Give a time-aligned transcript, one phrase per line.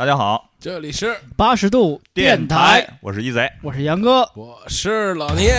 [0.00, 5.52] 大家好，这里是八十度电台，我是一贼，我是杨哥，我是老聂。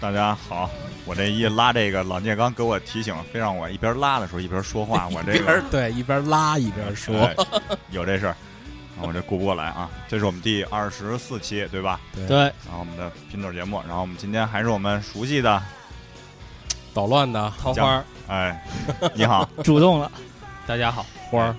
[0.00, 0.70] 大家好。
[1.04, 7.34] 我这一拉这个，老聂刚给我提醒，非让我一边拉的时候一边说话，我这边个对一边拉一边说，哎
[7.90, 9.90] 有这事儿，啊我这顾不过来啊。
[10.06, 11.98] 这是我们第二十四期，对吧？
[12.28, 15.60] 对，然后我们的品酒节目，然后我们今天还是我们熟悉的，
[16.94, 18.64] 捣乱的桃花哎，
[19.14, 20.10] 你好， 主动了，
[20.66, 21.56] 大家好，花儿，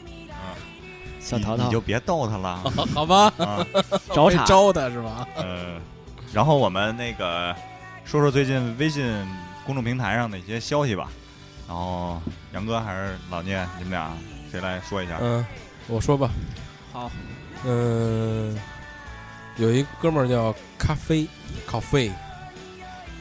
[1.19, 2.63] 小淘淘你你就别逗他了
[2.95, 3.33] 好吧？
[3.37, 3.65] 啊。
[4.13, 5.27] 找茬，招他是吧？
[5.35, 5.79] 呃，
[6.31, 7.55] 然后我们那个
[8.09, 9.05] 说说最近微信
[9.63, 11.11] 公众平台上的一些消息吧。
[11.67, 12.19] 然后
[12.53, 14.17] 杨哥还是老聂，你们俩
[14.51, 15.19] 谁来说一下？
[15.21, 15.45] 嗯，
[15.85, 16.31] 我说吧。
[16.91, 17.11] 好，
[17.65, 18.59] 嗯，
[19.57, 21.27] 有一哥们儿叫咖啡，
[21.67, 22.11] 咖啡，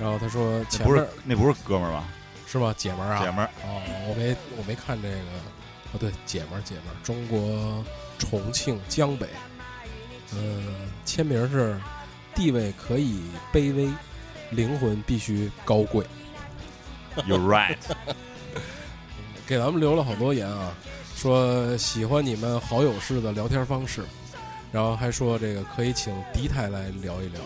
[0.00, 2.04] 然后他说那不是前面那不是哥们儿吧？
[2.46, 2.74] 是吧？
[2.74, 3.20] 姐们儿啊？
[3.22, 5.18] 姐们儿，哦，我没我没看这个。
[5.92, 7.84] 哦，对，姐们儿姐们儿，中国
[8.18, 9.28] 重庆江北。
[10.34, 10.64] 嗯，
[11.04, 11.78] 签名是
[12.34, 13.20] 地位可以
[13.52, 13.90] 卑微，
[14.50, 16.04] 灵魂必须高贵。
[17.26, 17.76] You're right，
[19.46, 20.72] 给咱们留了好多言啊，
[21.16, 24.04] 说喜欢你们好友式的聊天方式，
[24.70, 27.40] 然后还说这个可以请迪台来聊一聊。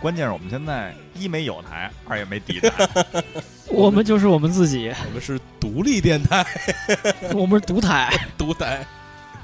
[0.00, 2.88] 关键是我们现在一没有台，二也没底台。
[3.66, 6.46] 我们就是我们自己，我们是独立电台，
[7.34, 8.86] 我们是独台，独台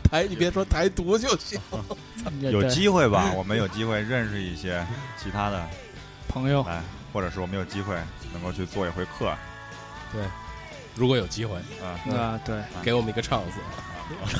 [0.08, 1.60] 台，你别说台独就行。
[2.40, 3.32] 有机会吧？
[3.34, 4.86] 我们有机会认识一些
[5.20, 5.60] 其他的
[6.28, 7.96] 朋友，来，或者是我们有机会
[8.32, 9.34] 能够去做一回客。
[10.12, 10.22] 对
[10.94, 13.58] 如果有机会，啊，啊，对，给我们一个唱词。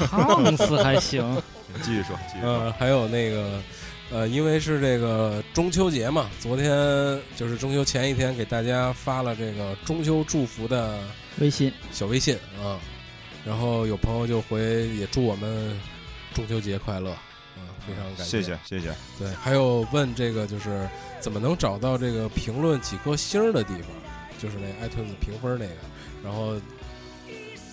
[0.07, 1.43] 唱死还行，
[1.83, 2.51] 继续说，继续说。
[2.51, 3.63] 呃，还有那个，
[4.11, 6.69] 呃，因为是这个中秋节嘛，昨天
[7.35, 10.99] 就是中秋前一天，给大家发了这个中秋祝福的
[11.39, 11.73] 微信。
[11.91, 12.79] 小微信啊，
[13.43, 15.81] 然后有朋友就回也祝我们
[16.35, 17.17] 中秋节快乐，
[17.57, 18.95] 嗯，非常感谢谢谢谢谢。
[19.19, 20.89] 对，还有问这个就是
[21.21, 23.91] 怎么能找到这个评论几颗星儿的地方，
[24.39, 25.75] 就是那 iTunes 评分那个，
[26.23, 26.57] 然后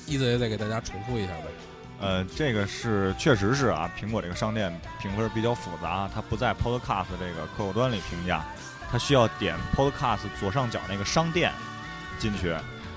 [0.06, 1.46] 一泽也再给大家重复一下呗。
[2.00, 8.44] 呃，这个是确实是啊，苹果这个商店评分比较复杂，它不在 Podcast 这个客户端里评价，
[8.92, 11.52] 它需要点 Podcast 左上角那个商店
[12.18, 12.50] 进去，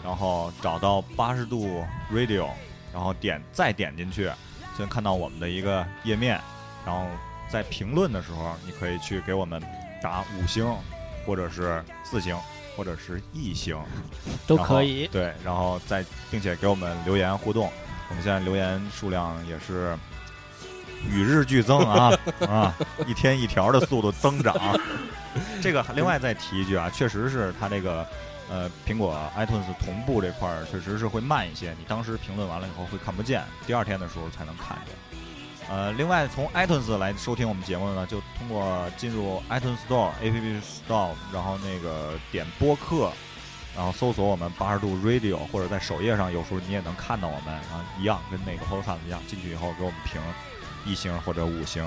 [0.03, 2.49] 然后找到八十度 Radio，
[2.95, 6.41] 然后点再点进去，就能看到我们的一个页面，
[6.85, 7.07] 然后
[7.49, 9.63] 在评论的时候，你可以去给我们
[10.03, 10.67] 打五星，
[11.27, 12.37] 或者是四星，
[12.77, 13.77] 或者是一星，
[14.47, 17.71] 都可以，对，然后再并且给我们留言互动。
[18.11, 19.97] 我们现在留言数量也是
[21.11, 22.13] 与日俱增啊
[22.47, 22.75] 啊，
[23.07, 24.55] 一天一条的速度增长。
[25.63, 28.07] 这个另外再提一句啊，确实是它这个
[28.51, 34.95] 呃苹果 iTunes 同步这块儿确实是会慢一些，你当时评论完了以后会看不见，第二天的时候才能看见。
[35.71, 43.11] 呃，另外从 iTunes 来收听我们节目的呢，就通过进入 iTunes Store App Store，然后那个点播客，
[43.75, 50.21] 然后搜索我们八十度 Radio，或者在首页上有时候你也能看到我们，然后一样跟那个 Podcast 一样，进去以后给我们评
[50.85, 51.83] 一星或者五星。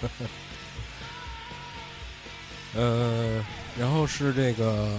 [2.76, 3.44] 呃，
[3.76, 4.96] 然后是这个，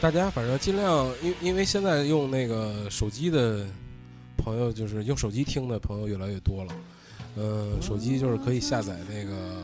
[0.00, 3.64] 大家反正尽量，因因为现在用那个手机的
[4.40, 6.74] 朋友，就是用手机听的朋友越来越多了。
[7.36, 9.62] 呃，手机就是可以下载那个，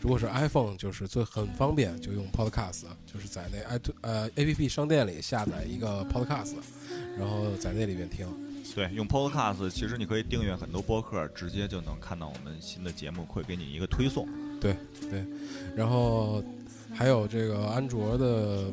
[0.00, 6.54] 如果是 iPhone，就是最很方便，就用 Podcast，就是在那 i 呃 APP 商店里下载一个 Podcast，
[7.18, 8.26] 然后在那里面听。
[8.74, 14.26] 对，用 Podcast，其实你可以订阅很多播客，直接就能看到我们新的节目，会给你一个推送。
[14.60, 14.76] 对
[15.10, 15.24] 对
[15.74, 16.42] 然后
[16.94, 18.64] 还有这个安卓的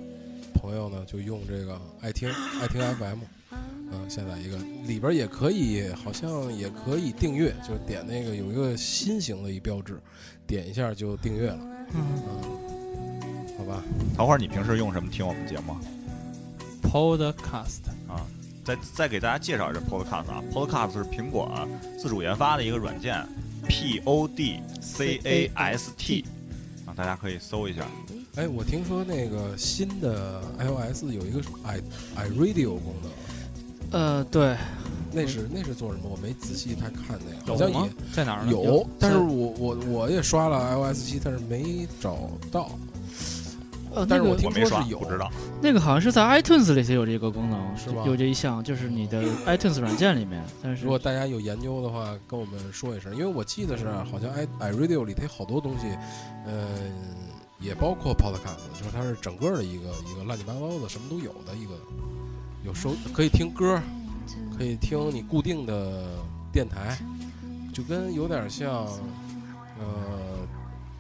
[0.54, 2.30] 朋友呢，就用这个爱听
[2.62, 3.19] 爱听 FM，
[3.52, 10.00] 嗯、下载一个，里边也可以，好像也可以订阅，就是点那个有一个新型的一标志，
[10.46, 11.60] 点一下就订阅了，
[11.94, 13.84] 嗯，嗯，好吧，
[14.16, 15.76] 桃花，你平时用什么听我们节目
[16.84, 17.88] ？Podcast。
[18.08, 18.26] 啊
[18.64, 21.50] 再再给大家介绍一下 Podcast 啊，Podcast 是苹果
[21.98, 23.26] 自主研发的一个软件
[23.66, 26.26] ，P O D C A S T
[26.86, 27.88] 啊，大家可以搜一下。
[28.36, 31.80] 哎，我听说那个新的 iOS 有一个 i
[32.18, 33.10] iRadio 功能，
[33.92, 34.56] 呃，对，
[35.12, 36.10] 那是那是做什么？
[36.10, 37.92] 我没仔细太看那个，好有吗像也？
[38.13, 38.51] 在哪儿呢？
[38.51, 42.69] 有，但是我我我也刷了 iOS 七，但是没找到。
[43.95, 45.31] 呃，但是我听我没刷，说是有，不知道。
[45.62, 55.88] 那个好像是在 iTunes 里头有这个功能，是吧有这一项，就是你的 iTunes 软件里面，但是如果大家有研究的话，跟我们说一声，因为我记得是好像 i iRadio 里头有好多东西，
[56.45, 56.68] 呃、
[57.60, 61.74] 也包括 Podcast，就是它是整个的一个一个乱七八糟的，什么都有的一个，
[62.63, 63.81] 有收可以听歌，
[64.57, 66.18] 可以听你固定的
[66.51, 66.98] 电台，
[67.74, 68.86] 就跟有点像，
[69.80, 70.45] 呃，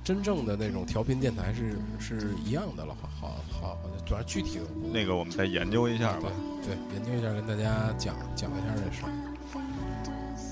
[0.03, 4.63] 真正的那种调频电台是是一样的了，好好好，主要具体的
[4.93, 6.29] 那个我们再研究一下吧。
[6.63, 9.11] 对，研究一下，跟大家讲讲一下这事儿。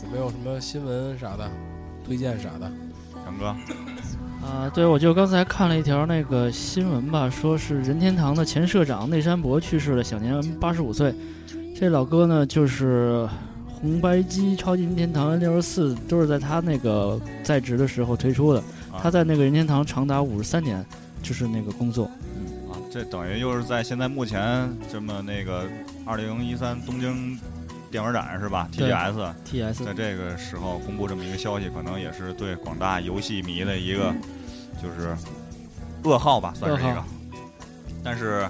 [0.03, 1.49] 有没有什么新闻啥的，
[2.03, 2.71] 推荐啥的？
[3.25, 3.55] 杨哥，
[4.45, 11.13] 啊，对，我就刚才看了一条那个新闻吧，说是任天堂的前社长内山博去世了，享年八十五岁。
[11.75, 13.27] 这老哥呢，就是
[13.68, 18.59] 红白机、超级任天堂六十四都是在他那个在职的时候推出的。
[18.59, 20.83] 啊他在那个任天堂长达五十三年，
[21.21, 22.06] 就是那个工作。
[22.06, 25.63] 啊，这等于又是在现在目前这么那个
[26.06, 27.38] 二零一三东京
[27.95, 34.13] 电玩展是吧？TGS TS 在这个时候公布这么一个消息，可能也是对广大游戏迷的一个
[34.83, 35.15] 就是
[36.03, 37.01] 噩耗吧，算是一个。
[38.03, 38.45] 但是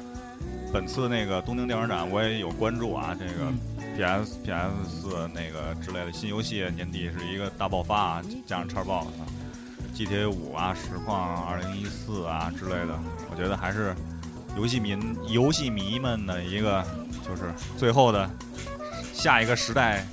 [0.74, 3.60] 本次那个东京电玩展我也有关注啊，这个嗯
[3.96, 9.06] PS PS 四那个之类的新游戏年底是一个大爆发啊，加上叉 box。
[9.96, 13.00] GTA 五啊、实况二零一四啊之类的，
[13.32, 13.96] 我觉得还是
[14.58, 14.98] 游戏迷
[15.30, 16.84] 游戏迷们的一个
[17.26, 17.44] 就是
[17.78, 18.30] 最后的
[19.16, 20.06] 下一个时代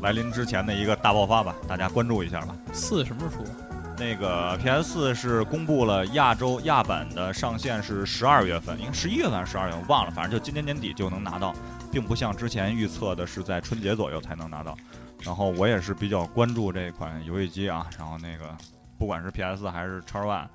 [0.00, 2.56] 来临之前的一个大爆发吧，大家关注一下吧。
[2.72, 3.50] 四什么时候出？
[3.98, 11.54] 那个 PS 四是公布了亚洲亚版的上线是十二月份，应该十一月份还是十二月份，我忘了，反正就今年年底就能拿到，
[11.90, 14.76] 并不像之前预测的是在春节左右才能拿到。
[15.22, 18.56] 然后我也是比较关注这款游戏机啊，然后那个
[18.96, 20.46] 不管是 PS 还是 X One，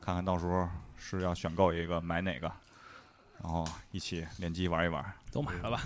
[0.00, 0.66] 看看到时候
[0.96, 2.50] 是要选购一个买哪个，
[3.42, 5.04] 然后一起联机玩一玩。
[5.30, 5.82] 都买了吧？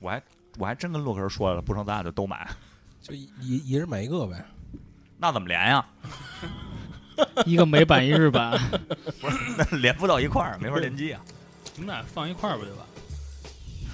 [0.00, 0.20] 我还
[0.58, 2.48] 我还真跟洛克人说了，不成咱俩就都买，
[3.00, 4.44] 就一一一人买一个呗。
[5.18, 5.84] 那怎么连呀？
[7.46, 8.58] 一个美版一日版，
[9.56, 11.22] 那连不到一块儿，没法联机啊。
[11.76, 12.86] 你们俩放一块儿不就完？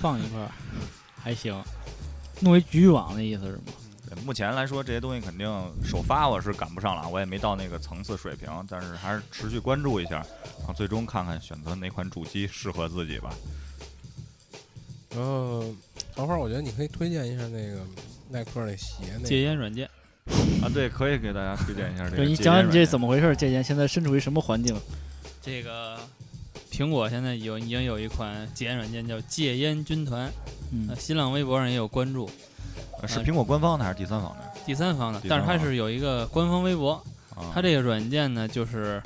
[0.01, 0.51] 放一块儿
[1.21, 1.61] 还行，
[2.41, 3.63] 弄一局域网的意思是吗？
[4.09, 5.47] 对目前来说，这些东西肯定
[5.85, 10.25] 首发我是赶不上了，我也没到那个层次水平，但是还是持续关注一下，
[10.59, 13.31] 然后最终看看选择哪款主机适合自己吧。
[15.11, 15.65] 然后，
[16.19, 17.79] 等会儿我觉得你可以推荐一下那个
[18.29, 19.43] 耐克那鞋那戒。
[19.43, 19.89] 烟软件，
[20.61, 22.17] 啊，对，可以给大家推荐一下这个。
[22.17, 23.37] 对你讲讲你这怎么回事？
[23.37, 24.77] 戒烟现在身处于什么环境？
[25.41, 25.97] 这个
[26.73, 30.29] 苹果现在有已经有一款戒烟软件叫戒烟军团，
[30.73, 32.29] 嗯呃，新浪微博上也有关注，
[33.01, 34.53] 呃是苹果官方的还是第三方的？
[34.67, 36.95] 第三方的但是它是有一个官方微博，
[37.37, 39.01] 啊，它这个软件呢，就是，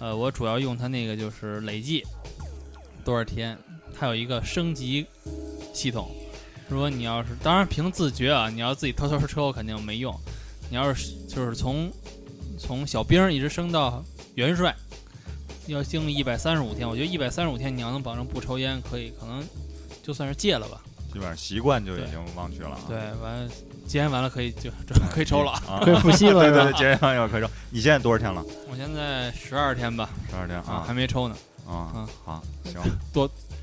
[0.00, 2.04] 呃，我主要用它那个就是累计
[3.06, 3.56] 多少天，
[3.98, 5.06] 它有一个升级
[5.72, 6.10] 系统。
[6.72, 10.18] 如果你要是，当然凭自觉啊，你要自己偷偷抽肯定没用。
[10.70, 11.92] 你要是就是从
[12.58, 14.02] 从小兵一直升到
[14.36, 14.74] 元帅，
[15.66, 19.44] 要经历一百三十五天，我觉得一百三十五天你要能保证不抽烟，可以可能
[20.02, 20.80] 就算是戒了吧。
[21.12, 22.80] 基本上习惯就已经忘去了啊。
[22.88, 23.50] 对，完了
[23.86, 25.52] 戒烟完了可以就就可以抽了。
[25.52, 26.78] 啊，可以复吸了对对对，？
[26.78, 27.50] 节完要可以抽。
[27.68, 28.42] 你现在多少天了？
[28.70, 31.36] 我现在十二天吧，十二天啊，啊还没抽呢，
[31.68, 32.80] 啊嗯好，行。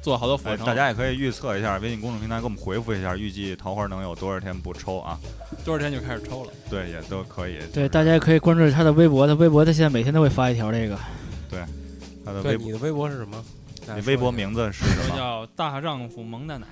[0.02, 0.66] 做好多俯哎，卧撑。
[0.66, 5.20] 大家也可以预测一下，微信公众平台给我们回复一下，预计桃花能有多少天不抽啊？
[5.64, 6.52] 多少天就开始抽了。
[6.70, 7.60] 对，也都可以。
[7.74, 10.98] 对，大家也可以关注他的微博，他微博他现在每天都会发一条这个。
[11.50, 11.60] 对
[12.26, 13.44] 他的微博，对你的微博是什么？
[13.96, 15.18] 你微博名字是什么？
[15.18, 16.68] 叫大丈夫萌大奶，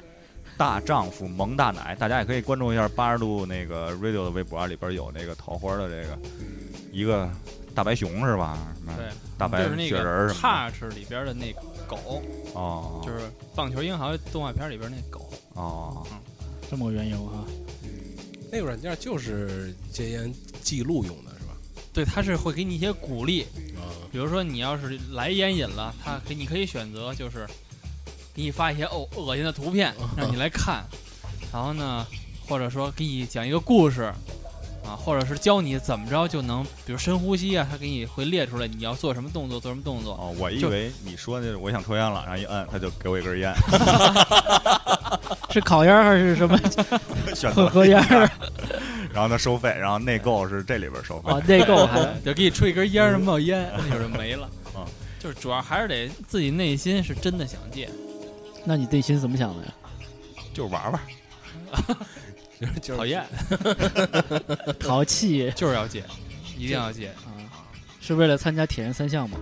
[0.55, 6.17] 大丈夫萌大奶，大家也可以关注一下八十度那个 radio 的微博，里边有那个桃花的这个
[6.91, 7.27] 一个
[7.73, 8.57] 大白熊是吧？
[8.75, 9.05] 什么对，
[9.35, 12.21] 大白就是那雪人什么的 Touch 里边的那个狗，
[12.53, 15.29] 哦，就是棒球英豪动画片里边那狗。
[15.53, 16.05] 哦，
[16.69, 17.45] 这么个缘由哈。
[18.51, 21.57] 那个软件就是戒烟记录用的是吧？
[21.93, 23.43] 对，它是会给你一些鼓励，
[23.75, 27.47] 啊，比如说你要是来烟瘾了，它给你可以选择就是
[28.33, 30.85] 给你发一些哦恶心的图片让你来看，
[31.51, 32.05] 然后呢，
[32.47, 34.13] 或者说给你讲一个故事。
[34.87, 40.13] 啊，或者是教你怎么着就能，比如深呼吸啊，他给你会列出来你要做什么动作，做什么动作。
[40.13, 43.53] 哦，我以为你说那我想抽烟了，然后一摁，他就给我一根烟
[45.51, 46.57] 是烤烟还是什么
[47.35, 48.01] 选择混合烟？
[49.13, 51.31] 然后他收费，然后内购是这里边收费。
[51.31, 54.47] 哦，内购还就给你出一根烟儿冒烟，那会儿就没了。
[54.73, 54.85] 啊
[55.19, 57.89] 就是主要还是得自己内心是真的想戒。
[58.63, 59.73] 那你内心怎么想的呀？
[60.53, 61.01] 就是玩玩，
[62.59, 63.25] 就是就是讨厌，
[64.79, 66.03] 淘气就是要戒，
[66.57, 67.09] 一定要戒。
[67.25, 67.29] 啊，
[68.01, 69.37] 是为了参加铁人三项吗？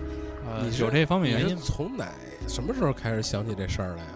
[0.46, 1.56] 呃你，有这方面原因。
[1.56, 2.08] 从哪
[2.48, 4.10] 什么时候开始想起这事儿来呀？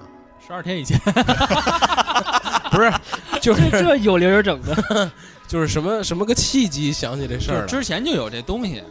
[0.47, 0.99] 十二天以前，
[2.71, 2.93] 不是，
[3.41, 5.11] 就是这有零有整的，
[5.49, 7.67] 就是什么什么个契机想起这事儿了？
[7.67, 8.83] 之前就有这东西。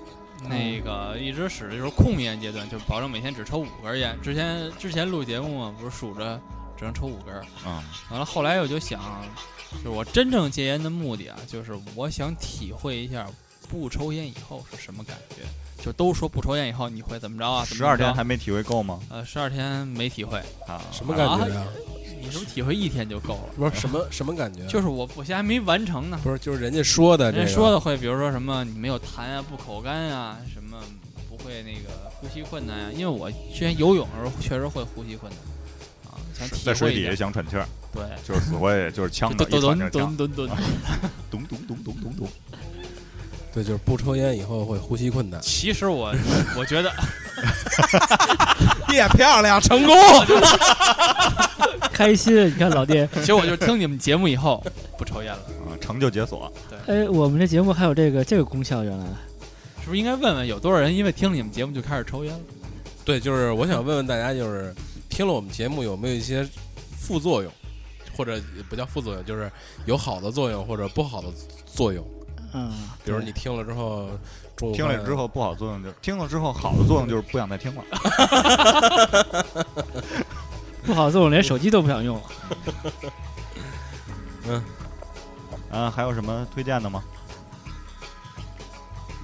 [0.47, 4.17] 那个一直使的就是控烟阶段，就保证每天只抽五根烟。
[4.23, 6.39] 之前之前录节目嘛，不是数着
[6.77, 7.43] 只能抽五根儿。
[7.65, 9.01] 嗯，完了，后来我就想，
[9.71, 13.27] 就是我真正戒烟的目的啊，就是我想体会一下
[13.69, 15.43] 不抽烟以后是什么感觉。
[15.81, 17.63] 就都说不抽烟以后你会怎么着啊？
[17.63, 18.99] 怎么十二天还没体会够吗？
[19.09, 21.65] 呃，十二天没体会，啊，什么感觉呀？
[22.21, 23.53] 你是不是体会一天就够了？
[23.55, 24.65] 不是什么什么感觉？
[24.67, 26.19] 就是我我现在还没完成呢。
[26.21, 30.77] 不是就是人家说的这个人家说的会，比如说什么你没有痰啊、不口干啊，什么
[31.29, 35.47] 不会那个呼吸困难啊、因为我之前游泳的时候确实会呼吸困难啊，
[36.39, 36.93] 想体在水。
[36.93, 40.47] 底下想喘气儿，对， 就是死会，就是呛的，咚咚一喘就呛，咚咚咚
[41.29, 42.29] 咚，咚咚咚咚咚咚。
[43.51, 45.41] 对，就是不抽烟以后会呼吸困难。
[45.41, 46.13] 其实我
[46.55, 46.91] 我觉得
[48.93, 49.95] 耶，漂亮，成功！
[51.91, 52.45] 开心。
[52.47, 54.63] 你看老爹，其实我就听你们节目以后
[54.97, 56.51] 不抽烟了，啊，成就解锁，
[56.85, 59.05] 哎，我们这节目还有这个这个功效，原来
[59.81, 62.39] 是不是应该问问有多少人因为听了你们节目就开始抽烟了？
[63.03, 64.73] 对，就是我想问问大家，就是
[65.19, 66.47] 听了我们节目有没有一些
[66.97, 67.51] 副作用，
[68.15, 69.51] 或者不叫副作用，就是
[69.85, 71.27] 有好的作用或者不好的
[71.65, 72.07] 作用。
[72.53, 72.71] 嗯，
[73.03, 74.07] 比如你听了之后，
[74.55, 77.83] 中午听了之后不好作用就听了之后好的作用就是不想再听了。
[80.87, 82.23] 不好作用，连手机都不想用了。
[84.47, 84.63] 嗯
[85.69, 87.03] 啊，还有什么推荐的吗？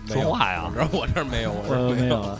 [0.09, 1.95] 说话呀我这儿我这没有，我。
[1.95, 2.37] 没有了。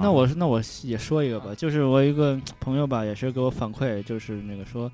[0.00, 4.90] 那我是那我也说一个吧，就是我一个朋友吧，也是给我反馈，就是那个说，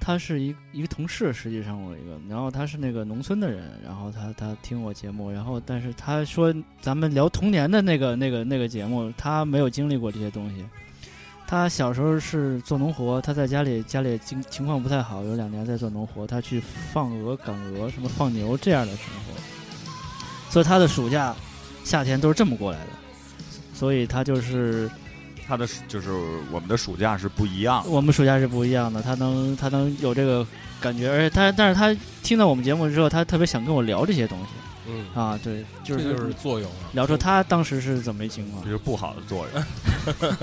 [0.00, 10.64] 他是一一个同事，实际上我一个，然后他是那个农村的人，然后他他听我节目，然后但是他说咱们聊童年的那个那个那个节目，他没有经历过这些东西。
[11.46, 16.60] 他小时候是做农活，他在家里家里情情况不太好，有两年在做农活，他去
[16.92, 19.38] 放鹅、赶鹅、什么放牛这样的生活，
[20.48, 21.34] 所以他的暑假、
[21.84, 22.99] 夏天都是这么过来的。
[23.80, 24.90] 所以他就是
[25.48, 26.10] 他的就是
[26.52, 30.46] 我们的暑假是不一样的，我们暑假是不一样的，他能他能有这个
[30.78, 34.46] 感觉，而且他但是他听到我们节目之后，他特别想跟我聊这些东西
[34.86, 36.92] 嗯，啊，对，就是就是作用啊。
[36.92, 38.70] 聊出他当时是怎么一情况就。
[38.70, 39.64] 是不好的作用。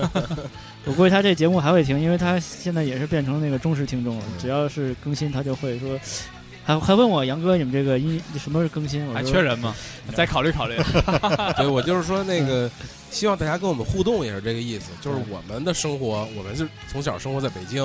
[0.84, 5.96] 我估计他这节目还会听，因为他现在也是变成那个忠实听众了，嗯只要是更新他就会说。
[6.64, 9.00] 还还问我杨哥，你们这个音什么是更新？
[9.06, 9.74] 我说还缺人吗？
[10.14, 10.76] 再考虑考虑。
[11.56, 12.70] 对，我就是说那个，
[13.10, 17.82] 希望大家跟我们互动也是这个意思，就是我们的生活，我们是从小生活在北京，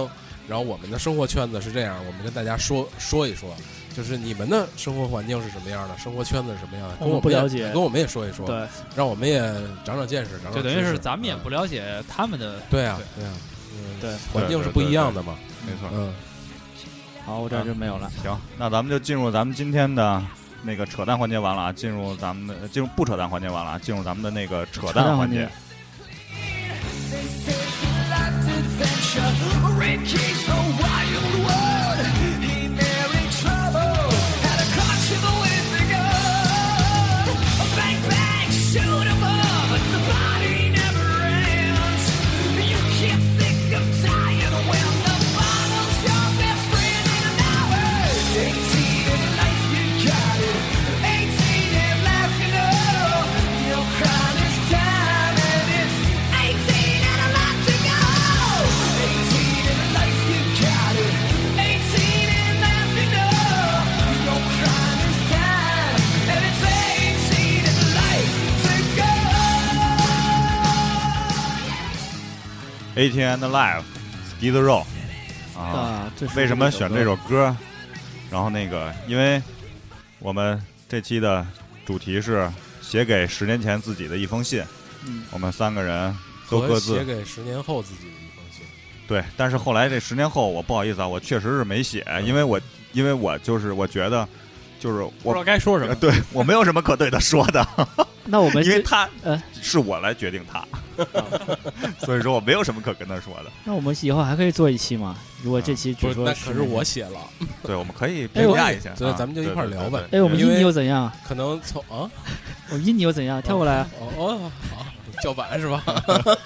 [0.47, 3.55] 然后我们的生活圈子是这样，我们跟大家说说一说，
[3.95, 7.71] 就是你们的生活环境是什么样的，生活圈子是什么样的，跟我们我们不了解。
[7.71, 9.39] 跟我们也说一说，对，让我们也
[9.85, 12.85] 长长见识，长长就等于是咱们也嗯不了解他们的，对。
[12.85, 13.31] 啊，对啊，
[13.71, 15.89] 嗯对，环境是不一样的嘛，没错。
[15.93, 16.13] 嗯，
[17.25, 18.11] 好，我这儿就没有了。
[18.21, 20.21] 行，那咱们就进入咱们今天的
[20.63, 25.48] 那个扯淡环节完了啊，进入咱们的进入不扯淡环节完了啊，进入咱们的那个扯淡环节。
[72.95, 73.83] ATN 的 Live
[74.39, 74.83] Skid Row
[75.57, 77.55] 啊，啊，这是为什么选这首歌？
[78.29, 79.41] 然后那个，因为
[80.19, 81.45] 我们这期的
[81.85, 82.50] 主题是
[82.81, 84.63] 写给十年前自己的一封信，
[85.05, 86.15] 嗯，我们三个人
[86.50, 88.65] 都各自写给十年后自己的一封信，
[89.07, 92.59] 对，但是后来这十年后，我不好意思啊，我确实是没写，因为我
[92.93, 94.27] 因为我就是我觉得，
[94.83, 95.95] 就是我不知道该说什么。
[95.95, 97.65] 对我没有什么可对他说的，
[98.27, 100.67] 那我们因为他呃是我来决定他，
[101.99, 103.51] 所以说我没有什么可跟他说的。
[103.63, 105.15] 那我们以后还可以做一期嘛？
[105.41, 107.17] 如果这期不是，只说那可是我写了，
[107.63, 110.03] 对，我们可以评价一下，啊所以咱们就一块儿聊呗。
[110.11, 111.09] 哎，我们音因为你又怎样？
[111.25, 112.03] 可能从啊，
[112.69, 113.41] 我音你又怎样？
[113.41, 113.87] 跳过来啊！
[114.01, 114.85] 哦哦，好，
[115.21, 115.81] 叫板是吧？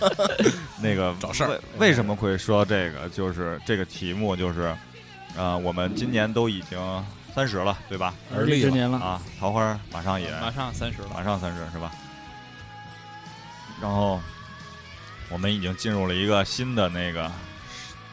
[0.79, 3.09] 那个找事儿为为什么会说这个？
[3.09, 4.75] 就是这个题目就是，
[5.35, 6.77] 啊，我们今年都已经
[7.37, 8.15] 三十了，对吧？
[8.35, 11.91] 而立之年了，啊，桃花马上也马上三十了，马上三十是吧？
[13.79, 14.19] 然后
[15.29, 17.31] 我们已经进入了一个新的那个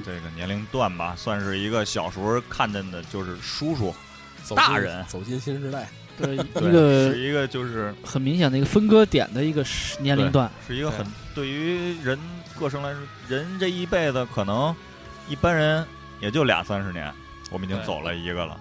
[0.05, 3.95] 这个年龄段吧，算是一个小时候看见的，就是叔叔，
[4.43, 5.89] 走大人走进新时代，
[6.19, 9.65] 对，一，个是一个就是很明显的一个分割点的一个
[10.01, 10.51] 年龄段。
[10.67, 12.19] 是一个很对于人
[12.61, 14.77] 个生来说，人这一辈子可能
[15.31, 15.83] 一般人
[16.21, 17.11] 也就俩三十年，
[17.51, 18.61] 我们已经走了一个了，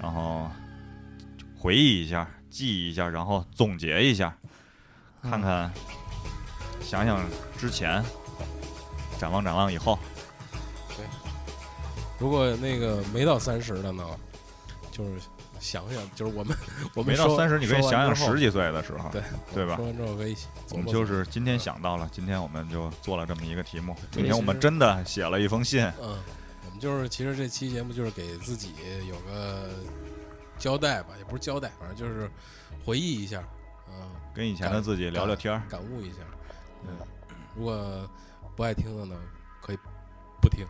[0.00, 0.50] 然后
[1.58, 4.34] 回忆一下，记忆一下，然后总结一下，
[5.22, 5.70] 嗯看看，
[6.80, 7.20] 想想
[7.58, 8.02] 之前，
[9.18, 9.98] 展望展望以后，
[10.96, 11.04] 对。
[12.18, 14.04] 如果那个没到三十的呢，
[14.90, 15.10] 就是
[15.58, 16.56] 想想，就是我们
[16.96, 19.76] 我们没到三十，你可以想想十几岁的时候，对对吧？
[19.76, 19.84] 说？
[19.84, 20.34] 完之后可以
[20.72, 23.94] 我们就是今天想到了，今天我们就做了这么一个题目。
[24.10, 26.18] 今对天我们真的写了一封信，嗯，
[26.80, 28.72] 就是其实这期节目就是给自己
[29.06, 29.68] 有个
[30.58, 32.28] 交代吧，也不是交代，反正就是
[32.84, 33.44] 回忆一下，
[33.88, 35.62] 嗯，跟以前的自己聊聊天儿。
[35.68, 36.16] 感悟一下。
[36.84, 36.96] 嗯，
[37.54, 38.10] 如果
[38.56, 39.14] 不爱听的呢，
[39.60, 39.78] 可以
[40.40, 40.66] 不听。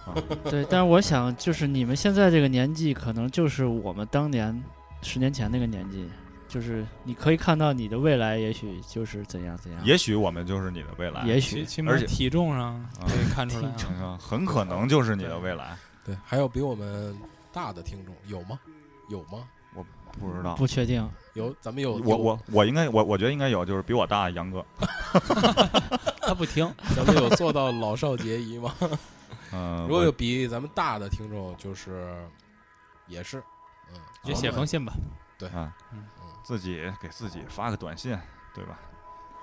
[0.50, 4.64] 对，但是我想，就是你们现在这个年纪，可能就是我们当年
[5.02, 6.08] 十年前那个年纪，
[6.50, 13.76] 就是你可以看到你的未来，也许就是怎样怎样，也许我们就是你的未来，也许而且体重上啊可以看出来啊。
[14.00, 15.76] 嗯很可能就是你的未来。
[16.04, 17.16] 对，还有比我们
[17.52, 18.58] 大的听众有吗？
[19.08, 19.44] 有吗？
[19.74, 19.86] 我
[20.18, 21.08] 不知道，不确定。
[21.34, 24.64] 有，咱们有我我我应该我我觉得应该有，就是比我大的杨哥。
[26.20, 28.74] 他不听，咱们有做到老少皆宜吗？
[29.52, 32.12] 嗯 如果有比咱们大的听众，就是
[33.06, 33.38] 也是，
[33.92, 34.92] 嗯，也写封信吧，
[35.38, 36.02] 对啊嗯
[36.50, 38.18] 自己给自己发个短信，
[38.52, 38.76] 对吧？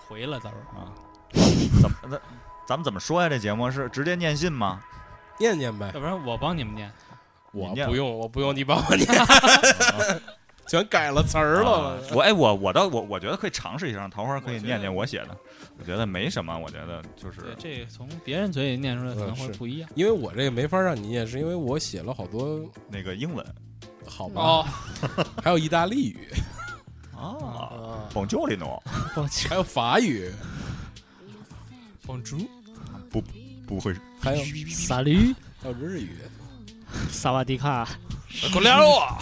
[0.10, 0.92] 回了到时候啊，
[1.82, 2.22] 怎么的
[2.66, 3.30] 咱们怎么说呀？
[3.30, 4.84] 这节目是直接念信吗？
[5.40, 6.02] 念念呗要。
[6.02, 6.92] 不然我帮你们念。
[7.54, 9.08] 我念不用，我不用你帮我念，
[10.68, 12.04] 全改了词儿啊了。
[12.12, 15.38] 我哎，我我倒我我觉得可以尝试一下，让桃花可以念念我写的。
[15.80, 19.90] 我觉得没什么，我觉得就是，这从别人嘴里念出来可能会不一样。
[19.96, 23.46] 因为我这个没法让你念，是因为我写了好多，那个英文
[24.06, 24.42] 好吧？
[24.42, 24.66] 哦，
[25.42, 26.28] 还有意大利语
[27.18, 28.82] 啊啊，，Bonjour 诺，
[29.16, 30.32] 放弃还有法语，
[32.06, 32.38] 放猪，
[33.10, 33.24] 不
[33.68, 33.96] 不会。
[34.22, 36.18] 还有萨驴、还有日语。
[37.12, 37.88] 萨瓦迪卡，
[38.54, 39.18] 狗粮我。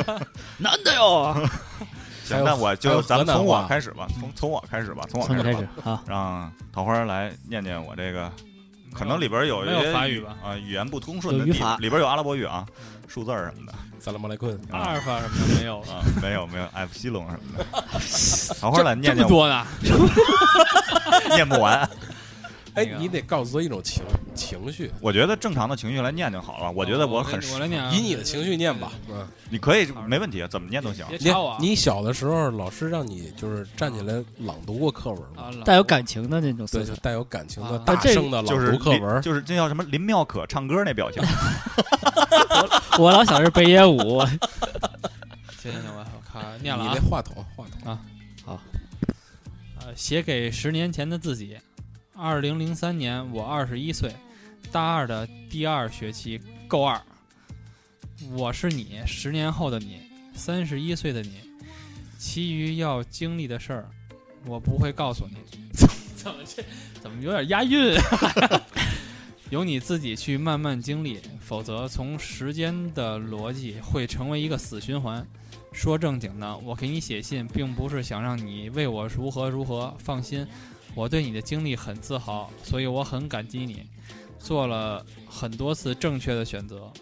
[0.58, 1.48] 难的哟！
[2.24, 8.32] 行，那我就咱们从我开始吧，从从我开始吧，从我开始吧，啊，让桃花来念念我这个，
[8.94, 10.36] 可能里边有一些法语吧。
[10.42, 12.66] 啊，语言不通顺的地里边有阿拉伯语啊，
[13.06, 17.64] 数字儿什么的萨拉马莱昆，阿尔法什么的没有，啊，没有没有埃弗西龙什么的。
[18.60, 19.66] 好好来念念我，么多呢。
[21.34, 21.88] 念不完。
[22.74, 24.02] 哎那，个你得告诉他一种情
[24.34, 26.70] 情绪，我觉得正常的情绪来念就好了。
[26.72, 28.92] 我觉得我很我来念啊，以你的情绪念吧。
[29.08, 31.06] 嗯，你可以没问题，怎么念都行。
[31.10, 31.58] 你别我啊。
[31.60, 35.52] 你小的时候，老师让你就是站起来朗读过课文吗？
[35.64, 36.94] 带有感情的那种对，就。
[36.96, 39.22] 带有感情的啊大声的朗就是林读课文。
[39.22, 41.22] 就是这叫什么林妙可唱歌那表情。
[42.98, 44.20] 我老想是北野武，
[45.62, 47.08] 行行行，我我看念了啊你那。
[47.08, 48.00] 话筒，话筒啊，
[48.44, 48.60] 好，
[49.80, 51.56] 呃，写给十年前的自己。
[52.16, 54.14] 二零零三年，我二十一岁，
[54.70, 57.00] 大二的第二学期，够二。
[58.30, 60.00] 我是你，十年后的你，
[60.32, 61.40] 三十一岁的你，
[62.16, 63.88] 其余要经历的事儿，
[64.46, 65.38] 我不会告诉你。
[66.14, 66.64] 怎么这
[67.02, 67.96] 怎么有点押韵？
[69.50, 75.26] 由你自己去慢慢经历，否则从时间的逻辑会成为一个死循环。
[75.72, 79.92] 说正经的，我给你写信，并不是想让你为我如何如何。
[79.98, 80.46] 放心，
[80.94, 83.84] 我对你的经历很自豪，所以我很感激你，
[84.38, 86.92] 做了很多次正确的选择。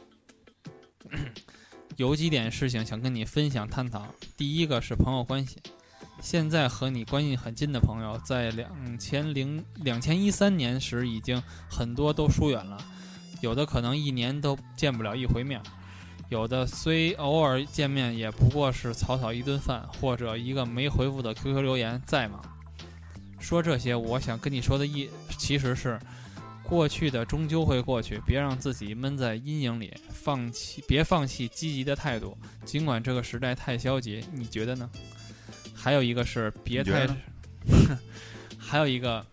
[1.96, 4.07] 有几点事情想跟你分享探讨。
[4.37, 5.59] 第一个是朋友关系，
[6.22, 12.78] 现在和你关系很近的朋友，在两千零两千一三年时已经很多都疏远了，
[13.42, 15.61] 有的可能一年都见不了一回面。
[16.31, 22.40] 有的虽偶尔见面，也不过是草草一顿饭，或者一个没回复的 QQ 留言，在吗？
[23.42, 25.98] 说这些，我想跟你说的意其实是，
[26.62, 32.38] 过去的终究会过去，别让自己闷在阴影里，放弃，别放弃积极的态度。
[32.64, 34.88] 尽管这个时代太消极，你觉得呢？
[35.74, 37.09] 还有一个是别太
[38.57, 39.26] 还有一个，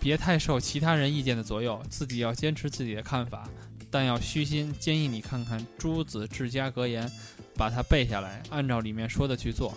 [0.00, 3.46] 别太受其他人意见的左右，自己要坚持自己的看法。
[3.90, 7.06] 但要虚心，建议你看看《朱子治家格言》，
[7.54, 9.72] 把它背下来，按照里面说的去做。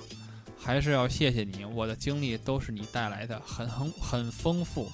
[0.62, 4.92] 还是要谢谢你，我的经历都是你带来的，很很很丰富。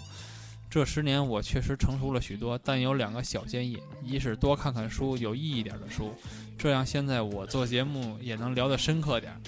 [0.69, 6.13] 这十年我确实成熟了许多，但有两个小建议：一是多看看书，有意义点的书，
[6.58, 9.39] 这样现在我做节目也能聊得深刻点儿；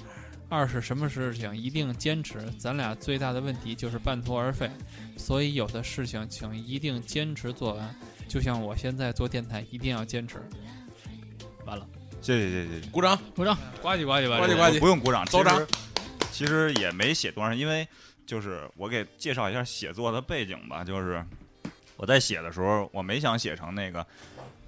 [0.47, 4.71] 二是什么事情一定坚持，咱俩最大的问题就是半途而废，
[5.17, 7.93] 所以有的事情请一定坚持做完。
[8.29, 10.37] 就像我现在做电台，一定要坚持。
[11.65, 11.85] 完了，
[12.21, 12.89] 谢谢谢谢谢谢。
[12.89, 13.19] 鼓掌。
[13.35, 13.57] 鼓掌。
[13.81, 15.59] 呱唧呱唧呱唧呱唧呱唧不用鼓掌，走掌
[16.37, 17.87] 其实也没写多少，因为
[18.23, 21.25] 就是我给介绍一下写作的背景吧，就是
[21.95, 24.05] 我在写的时候，我没想写成那个。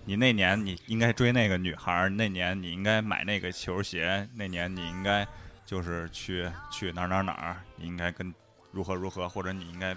[0.05, 5.27] 你那年你应该追那个女孩，那年你应该买那个球鞋，那年你应该
[5.63, 8.33] 就是去去哪儿哪儿哪儿，你应该跟
[8.71, 9.95] 如何如何，或者你应该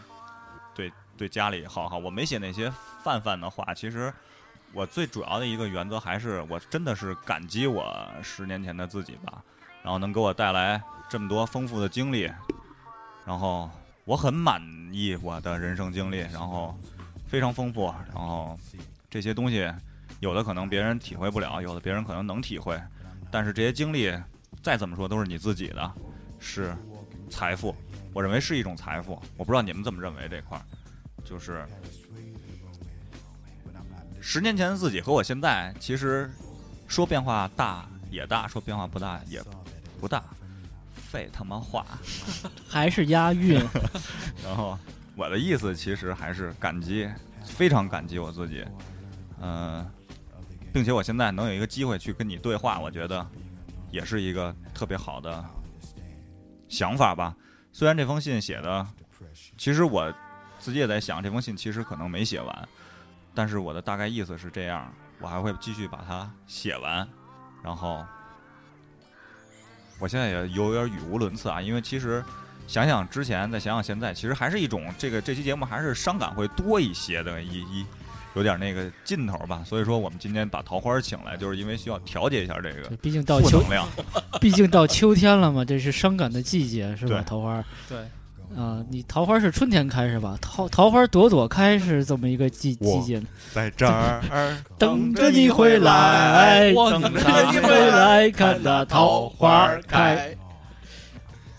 [0.74, 1.96] 对对家里好好。
[1.96, 2.70] 我没写那些
[3.02, 4.12] 泛泛的话，其实
[4.74, 9.42] 我最主要的一个原则还是我真的是感激我十年前的自己吧，
[9.82, 12.30] 然后能给我带来这么多丰富的经历，
[13.26, 13.70] 然后
[14.04, 16.78] 我很满意我的人生经历，然后
[17.26, 18.58] 非常丰富，然后
[19.10, 19.70] 这些东西
[20.20, 22.80] 有的可能别人体会不了，有的别人可能能体会，
[23.30, 24.12] 但是这些经历
[24.62, 25.92] 再怎么说都是你自己的，
[26.38, 26.74] 是
[27.28, 27.74] 财富，
[28.12, 30.62] 我认为是一种财富，我不知道你们怎么认为这块儿，
[31.24, 31.66] 就是
[34.20, 36.30] 十年前的自己和我现在其实
[36.86, 39.42] 说变化大也大，说变化不大也
[40.02, 40.20] 不大，
[40.96, 41.86] 废他妈话。
[42.68, 43.54] 还是押韵。
[44.42, 44.76] 然后
[45.14, 47.08] 我的意思其实还是感激，
[47.44, 48.66] 非常感激我自己，
[49.40, 49.88] 嗯、
[50.72, 53.24] 并且我现在能有一个机会去跟你对话，我觉得
[53.92, 55.44] 也是一个特别好的
[56.68, 57.36] 想法吧。
[57.70, 58.84] 虽然这封信写的，
[59.56, 60.12] 其实我
[60.58, 62.68] 自己也在想，这封信其实可能没写完，
[63.32, 67.08] 但是我的大概意思是这样，我还会继续把它写完，
[67.62, 68.04] 然后
[70.02, 72.24] 我现在也有点语无伦次啊，因为其实
[72.66, 77.86] 想想之前，再想想现在，其实还是一种这个这期节目还是伤感会多一些的一一
[78.34, 79.62] 有点那个劲头吧。
[79.64, 83.62] 所以说我们今天把桃花请来，就是因为需要调节一下这个毕竟到秋。
[84.40, 87.22] 毕竟到秋天了嘛，这是伤感的季节，是吧？
[87.24, 87.98] 桃花对，
[88.56, 90.36] 啊，你桃花是春天开是吧？
[90.40, 94.20] 桃桃花朵朵开是这么一个季季节呢，在这儿
[94.78, 97.08] 等着你回来，我等着
[97.50, 100.36] 你回来，看那桃花开。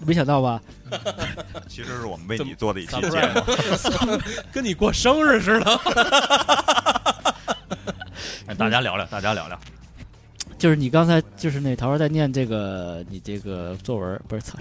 [0.05, 0.61] 没想到吧？
[1.67, 4.19] 其实是我们为你做的一期节目，
[4.51, 5.79] 跟你过生日似的。
[8.45, 9.57] 哎大家聊聊，大家聊聊。
[10.63, 14.57] 就是你刚才就是那桃花在念这个你这个作文，不是操，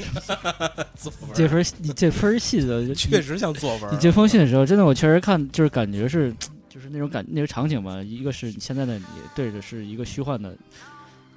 [0.99, 3.95] 作文这份你这分信的确实像作文。
[3.95, 6.35] 你这封信的时候，真的我确实看，就是感觉是，
[6.69, 8.03] 就是那种感那个场景吧。
[8.03, 10.53] 一个是你现在的你对着是一个虚幻的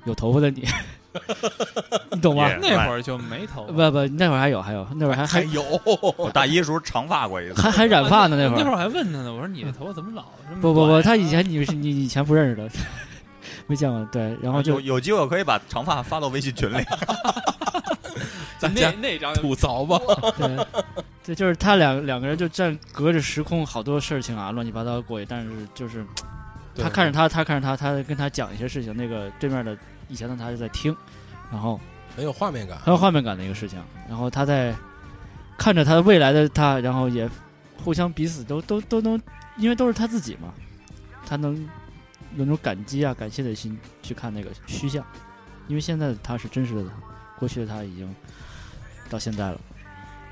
[0.06, 0.68] 有头发的你，
[2.12, 5.62] 你懂吗那会儿就没头不发，不，那会儿还有还有，那会儿还还还有，
[6.18, 8.58] 我大一的时候长发过一次，还还染发呢，那会儿。
[8.58, 12.68] 那会儿我还问他呢，我说你这头发怎么老这么不不不，他以前你是你以前不认识的，
[13.68, 14.04] 没见过。
[14.12, 16.78] 对，然后就有有机会我可以把长发发到微信群里。
[18.58, 20.00] 咱那那张吐槽吧。
[20.38, 20.66] 对，
[21.26, 26.06] 对，就是他两两个人就站隔着时空，好多事情啊，乱七八糟过去，但是就是
[26.78, 30.96] 他看着他，他看着他，他跟他讲一些事情，那个对面的以前的他就在听，
[31.52, 31.80] 然后
[32.16, 32.78] 很有画面感。
[32.80, 34.74] 很有画面感的一个事情，然后他在
[35.58, 37.30] 看着他未来的他，然后也
[37.84, 39.22] 互相彼此都都都能，
[39.58, 40.54] 因为都是他自己嘛，
[41.26, 41.68] 他能
[42.36, 45.06] 有那种感激啊、感谢的心去看那个虚像，
[45.68, 46.92] 因为现在的他是真实的他，
[47.40, 48.14] 过去的他已经
[49.10, 49.60] 到现在了。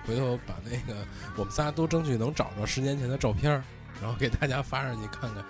[0.06, 1.00] 回头把那个
[1.38, 3.52] 我们仨都争取能找着十年前的照片，
[4.02, 5.44] 然后给大家发上去看看，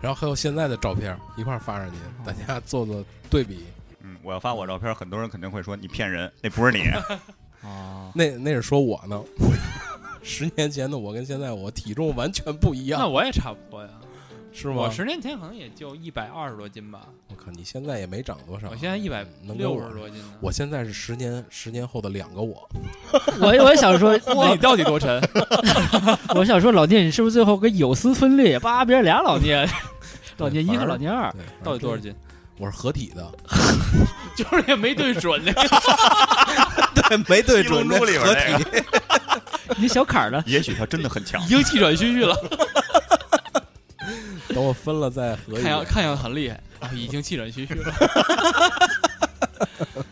[0.00, 1.96] 然后还有现在的照片一块儿发上去，
[2.26, 3.64] 大家做做对比。
[4.02, 6.82] 嗯，我要发我照片，很多人肯定会说你骗人，那不是你。
[7.62, 9.22] 哦， 那那是说我呢，
[10.24, 13.90] 十年前的我跟现在我体重完全不一样，那我也差不多呀。
[14.52, 14.74] 是吗？
[14.76, 18.68] 我十年前可能也就一百二十多斤吧，我靠，你现在也没长多少。
[18.70, 20.24] 我现在一百六能跟我十多斤呢。
[20.40, 22.68] 我现在是十年十年后的两个我，
[23.40, 25.20] 我我也想说， 那你到底多沉？
[26.34, 29.68] 我想说，老聂，你是不是最后跟有丝分裂，叭别人俩老聂，
[30.38, 31.32] 老聂一和老聂二，
[31.62, 32.14] 到底多少斤？
[32.58, 33.32] 我是合体的，
[34.36, 35.62] 就是也没对准那个。
[37.08, 38.84] 对，没对准那个体。
[39.78, 40.42] 你小坎儿呢？
[40.46, 41.46] 也许他真的很强已。
[41.46, 42.36] 经气喘吁吁了，
[44.54, 45.54] 等我分了再合。
[45.56, 47.92] 看样看样很厉害啊，已经气喘吁吁了。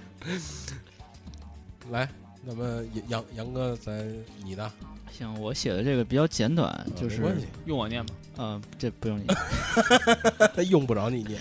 [1.90, 2.08] 来，
[2.44, 4.06] 那么杨杨杨哥，咱
[4.44, 4.70] 你的
[5.10, 7.22] 行，我写的这个比较简短，就是
[7.64, 9.26] 用我念吧，呃，这不用你，
[10.54, 11.40] 他用不着你念。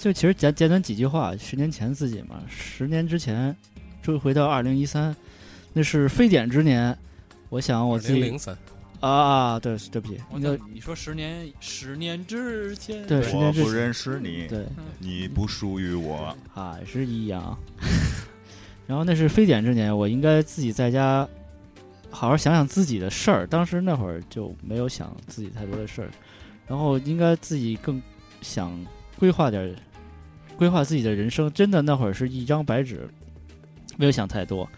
[0.00, 1.36] 就其实简简短几句话。
[1.36, 3.54] 十年前自己嘛，十年之前，
[4.02, 5.14] 追回到二零一三，
[5.74, 6.96] 那是非典之年。
[7.50, 8.56] 我想我自己零零三，
[9.02, 10.20] 啊，对，对不起，
[10.72, 14.64] 你说十年十年之前，对十年之前我不认识你，对，
[15.00, 16.34] 你不属于我。
[16.54, 17.58] 还是一样。
[18.86, 21.28] 然后那是非典之年，我应该自己在家
[22.10, 23.44] 好好想想自己的事儿。
[23.44, 26.10] 当时那会儿就没有想自己太多的事儿，
[26.68, 28.00] 然后应该自己更
[28.40, 28.72] 想
[29.18, 29.74] 规划点儿，
[30.56, 31.52] 规划自己的人生。
[31.52, 33.08] 真的那会儿是一张白纸，
[33.96, 34.68] 没有想太多，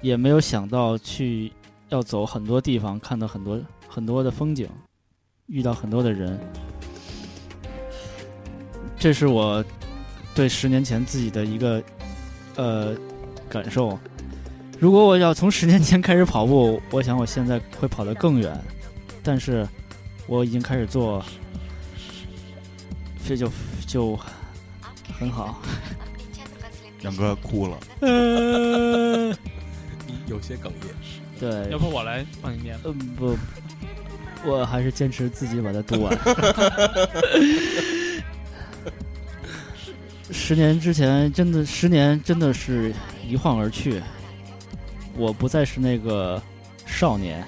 [0.00, 1.52] 也没有想到去
[1.92, 4.66] 要走很多地方，看到很多很多的风景，
[5.46, 6.40] 遇到很多的人。
[8.98, 9.62] 这是我
[10.34, 11.82] 对十年前自己的一个
[12.56, 12.96] 呃
[13.46, 13.98] 感受。
[14.80, 18.58] 如果我要从十年前开始跑步，我想我现在会跑得更远，
[19.22, 19.68] 但是
[20.26, 21.22] 我已经开始做，
[23.26, 23.50] 这就
[23.86, 24.18] 就
[25.18, 25.60] 很好。
[27.02, 27.78] 杨哥哭了，
[30.26, 31.21] 有些哽咽。
[31.42, 32.78] 对，要不我来帮你念？
[32.84, 33.36] 嗯不，
[34.44, 36.16] 我还是坚持自己把它读完。
[40.30, 42.94] 十年之前，真的十年真的是
[43.28, 44.00] 一晃而去，
[45.16, 46.40] 我不再是那个
[46.86, 47.44] 少年，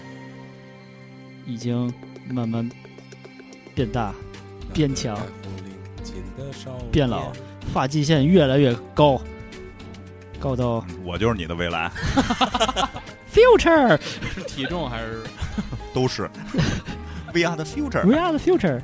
[1.47, 1.89] 已经
[2.29, 2.69] 慢慢
[3.77, 4.13] 变大、
[4.73, 5.17] 变强、
[6.91, 7.33] 变老，
[7.73, 9.23] 发际线越来越高，
[10.41, 11.93] 高到我就是你的未来，
[13.35, 14.01] future。
[14.35, 15.25] 是体重还是？
[15.93, 16.31] 都是。
[17.33, 18.07] We are the future。
[18.07, 18.81] We are the future。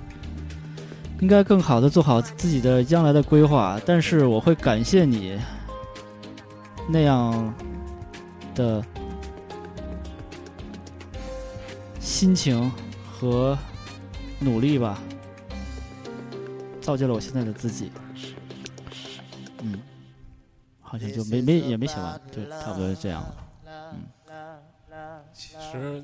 [1.21, 5.39] 应该更好的做好自己的将来的规划，但是我会感谢你
[6.89, 7.55] 那样
[8.55, 8.83] 的
[12.01, 12.73] 心情
[13.13, 13.57] 和
[14.39, 14.99] 努力吧，
[16.81, 17.93] 造就了我现在的自己。
[19.63, 19.79] 嗯，
[20.81, 23.37] 好像就没没也没写完，就差不多是这样了。
[25.33, 26.03] 其实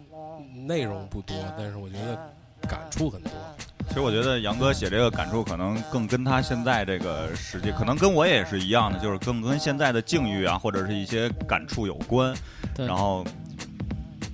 [0.67, 2.33] 内容不多，但是我觉得
[2.69, 3.31] 感触很多。
[3.89, 12.35] 其实我觉得杨哥写这个感触可能更跟他现在这个实际，可能跟我也是一样的，就是更跟现在的境遇啊，或者是一些感触有关。
[12.77, 13.25] 然后，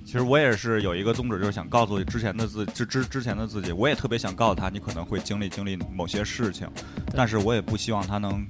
[0.05, 6.69] 其实我也是有一个宗旨，就是想告诉之前的自之之之前的自己，我也特别想告诉他，你可能会经历经历某些事情，
[7.15, 8.45] 但是我也不希望他能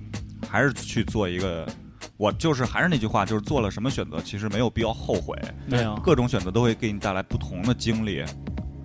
[0.49, 1.67] 还是去做一个。
[2.24, 5.38] 我就是还是那句话，就是做了什么选择，其实没有必要后悔。
[5.68, 8.24] 没有，各种选择都会给你带来不同的经历，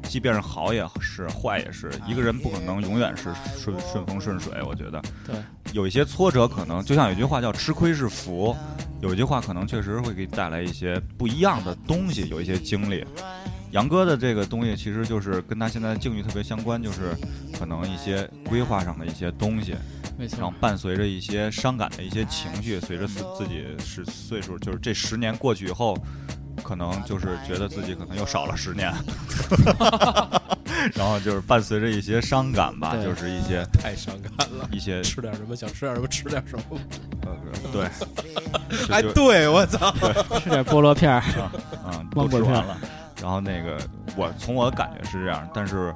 [0.02, 1.88] 即便是好也是，坏也是。
[2.04, 5.00] 一个人不可能永远是顺顺风顺水，我觉得。
[5.24, 5.36] 对。
[5.72, 8.56] 有一些挫折，可能就像有一句话叫“吃亏是福”，
[9.02, 13.04] 有一句话可能确实会给你带来一些不一样的东西，有一些经历。
[13.72, 17.14] 杨哥的这个东西，其实就是跟他现在的境遇特别相关，就是
[17.58, 19.74] 可能一些规划上的一些东西。
[20.18, 25.96] 没然后，伴随着一些伤感的一些情绪，随着自自己是岁数，就是这十年过去以后，
[26.62, 28.92] 可能就是觉得自己可能又少了十年，
[30.94, 36.78] 然后就是伴随着一些伤感吧，就是一些太伤感了，一些吃点什么想吃点什么，吃点什么。
[37.22, 37.36] 呃
[37.70, 37.86] 对，
[38.90, 39.92] 哎，对我操，
[40.42, 41.22] 吃点菠萝片儿。
[41.86, 42.76] 嗯芒果片都吃完了，
[43.20, 43.78] 然后那个
[44.16, 45.92] 我从我的感觉是这样，但是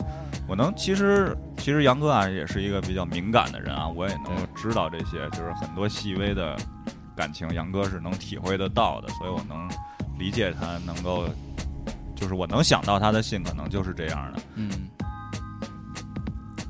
[0.48, 6.56] 我能其实其实杨哥啊也是一个比较敏感的人啊，我也能够知道这些，就是很多细微的
[7.14, 9.68] 感情，杨哥是能体会得到的，所以我能
[10.18, 11.26] 理解他，能够
[12.14, 14.42] 就是我能想到他的信，可能就是这样的。
[14.56, 14.70] 嗯，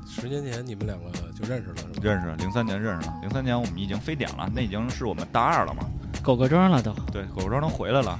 [0.07, 1.89] 十年前你们两个就认识了是吧？
[2.01, 5.83] 认识，零三年认识了，零三年我们已经非典了，那已经是我们大二了嘛，
[6.21, 6.93] 狗狗庄了都。
[7.11, 8.19] 对，狗庄能回来了。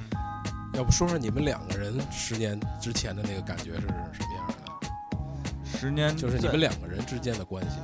[0.74, 5.78] 要不说说你们两个人十年之前的那个感觉是什么样的？
[5.78, 7.78] 十年就是你们两个人之间的关系。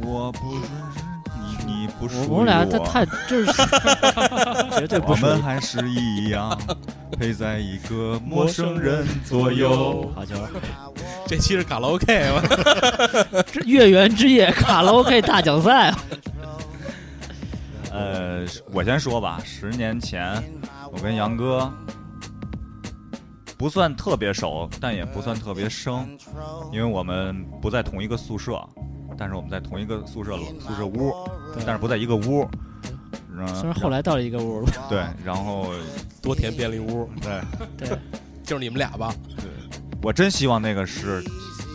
[0.00, 0.62] 我不认
[0.94, 1.00] 识
[1.66, 3.46] 你，你不属于我我们俩这太就是
[4.78, 6.56] 绝对不我们还是一样，
[7.18, 10.12] 陪在一个陌生人左右。
[10.14, 10.22] 好
[11.26, 12.42] 这期是卡拉 OK 吗？
[13.52, 15.92] 这月圆之夜卡拉 OK 大奖赛，
[17.92, 20.42] 呃，我先说吧，十年前
[20.98, 21.72] 我跟杨哥
[23.56, 26.08] 不算特别熟，但也不算特别生，
[26.72, 28.60] 因为我们不在同一个宿舍，
[29.16, 31.14] 但是我们在同一个宿舍宿舍屋，
[31.64, 32.44] 但是不在一个屋。
[33.30, 35.68] 嗯虽然后来到了一个屋，对，然后
[36.20, 37.40] 多田便利屋，对
[37.78, 37.98] 对，
[38.42, 39.14] 就是你们俩吧？
[39.36, 39.44] 对
[40.02, 41.22] 我真希望那个是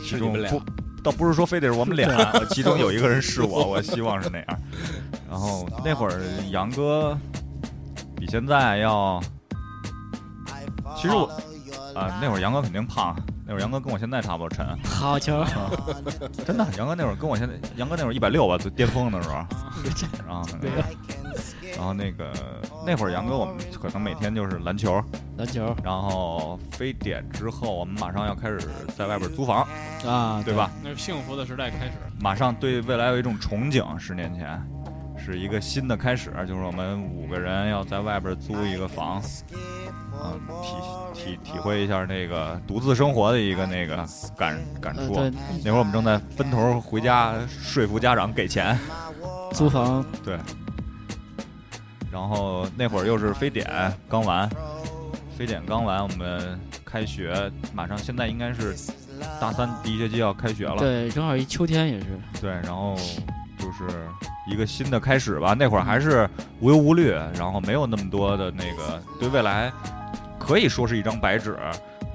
[0.04, 0.62] 其中是你们俩不，
[1.02, 2.10] 倒不是说非得是我们俩，
[2.50, 4.62] 其中有一个人是我，我希望是那样。
[5.30, 7.18] 然后那会儿杨哥
[8.24, 9.22] 比现在要，
[10.96, 11.30] 其实我
[11.94, 13.14] 啊、那会儿杨哥肯定胖，
[13.46, 15.70] 那会儿杨哥跟我现在差不多沉，好球，啊，
[16.48, 19.36] 真的，杨哥那会儿跟我现在，杨哥那会儿一百六吧，最巅峰的时候，
[20.26, 20.84] 然后那个，
[21.76, 22.32] 然后那个
[22.86, 25.04] 那会儿杨哥我们可能每天就是篮球，
[25.38, 25.76] 篮球。
[25.84, 28.58] 然后非典之后，我们马上要开始
[28.98, 29.68] 在外边租房，
[30.08, 30.72] 啊，对吧？？
[30.82, 31.92] 那是幸福的时代开始。
[32.22, 34.60] 马上对未来有一种憧憬，十年前
[35.24, 40.74] 是一个新的开始，就是我们五个人要在外边租一个房，嗯，体
[41.14, 44.06] 体体会一下那个独自生活的一个那个
[44.36, 45.14] 感感呃，触。
[45.16, 45.32] 对，
[45.64, 48.78] 那会儿我们正在分头回家说服家长给钱，
[49.54, 50.38] 租房对。
[52.12, 53.68] 然后那会儿又是非典
[54.08, 54.48] 刚完，
[55.36, 58.76] 非典刚完，我们开学马上现在应该是
[59.42, 62.96] 大三第一学期要开学了，对，正好一秋天也是，对，然后
[63.80, 64.08] 就是
[64.48, 65.56] 一个新的开始吧。
[65.58, 69.72] 那会儿还是无忧无虑，然后没有那么多的那个对未来，
[70.40, 71.58] 可以说是一张白纸。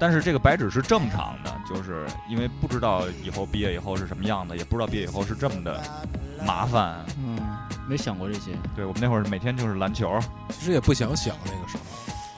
[0.01, 5.77] 但是这个白纸是正常的，就是因为不知道以后毕业以后是什么样的，也不知道毕业以后是这么的
[6.45, 7.05] 麻烦。
[7.17, 7.37] 嗯，
[7.85, 10.17] 没想过这些，对我们那会儿每天就是篮球，
[10.51, 11.83] 其实也不想想那个时候，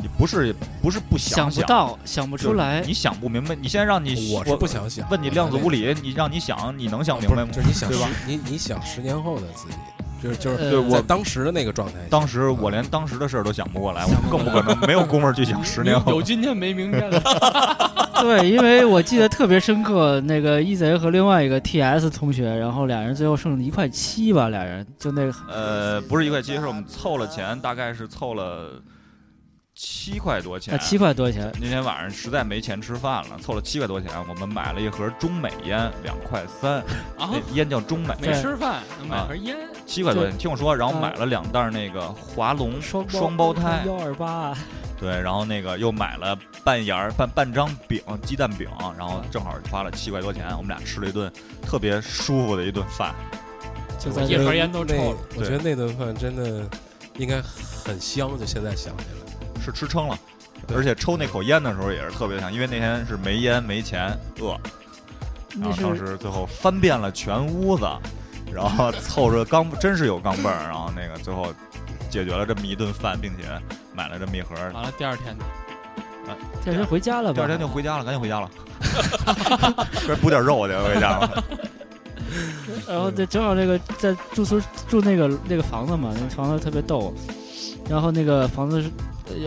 [0.01, 3.55] 也不是不是不想想不到，想不出来你，想不明白。
[3.55, 5.07] 你现在让你我是不想想。
[5.09, 7.49] 问你量子物理，你让你想，你能想明白吗？
[7.51, 8.09] 就是你想对吧？
[8.27, 9.75] 你你想十年后的自己，
[10.21, 12.05] 就是就是我在当时的那个状态下。
[12.09, 16.21] 当时我连当时的事儿都想不过来，我更不可能没有功夫去想十年后有。
[16.21, 17.21] 今天没明天了。
[18.21, 28.79] 对，因为我记得特别深刻，那个 E 贼和另外一个 TS 同学，然后俩人最后剩一块七吧，俩人就那个呃，不是一块七，是我们凑了钱，大概是凑了
[29.83, 30.75] 七块多钱。
[30.75, 36.73] 啊七块多钱，那天晚上实在没钱吃饭了，凑了七块多钱，我们买了一盒中美烟，两块三，
[37.17, 40.31] 啊，那烟叫中美，没吃饭，买盒烟，七块多钱。
[40.31, 44.55] 你听我说，然后啊买了两袋那个华龙双双胞胎，幺二八，
[44.99, 51.31] 对，然后那个又买了半芽儿半半张饼，鸡蛋饼，然后正好花了七块多钱，我们俩吃了一顿
[51.63, 53.15] 特别舒服的一顿饭。
[53.97, 55.17] 就在这一盒烟都那抽了。
[55.37, 56.69] 我觉得那顿饭真的
[57.17, 59.20] 应该很香，就现在想起来。
[59.61, 60.17] 是吃撑了，
[60.73, 64.57] 而且抽那口烟的时候也是特别想，因为那天是没烟没钱饿，
[65.59, 67.85] 然那后当是时最后翻遍了全屋子，
[68.51, 71.53] 然后凑着钢真是有钢镚儿，然后那个最后
[72.09, 73.43] 解决了这么一顿饭，并且
[73.93, 75.35] 买了这么一盒，完了，第二天
[76.63, 77.35] 第二天回家了吧？
[77.35, 78.49] 第二天就回家了，赶紧回家了，
[80.07, 81.43] 该补点肉去回家了。
[82.87, 87.13] 然后这正好那个在住宿住那个那个房子嘛，那个房子特别逗，
[87.89, 88.89] 然后那个房子是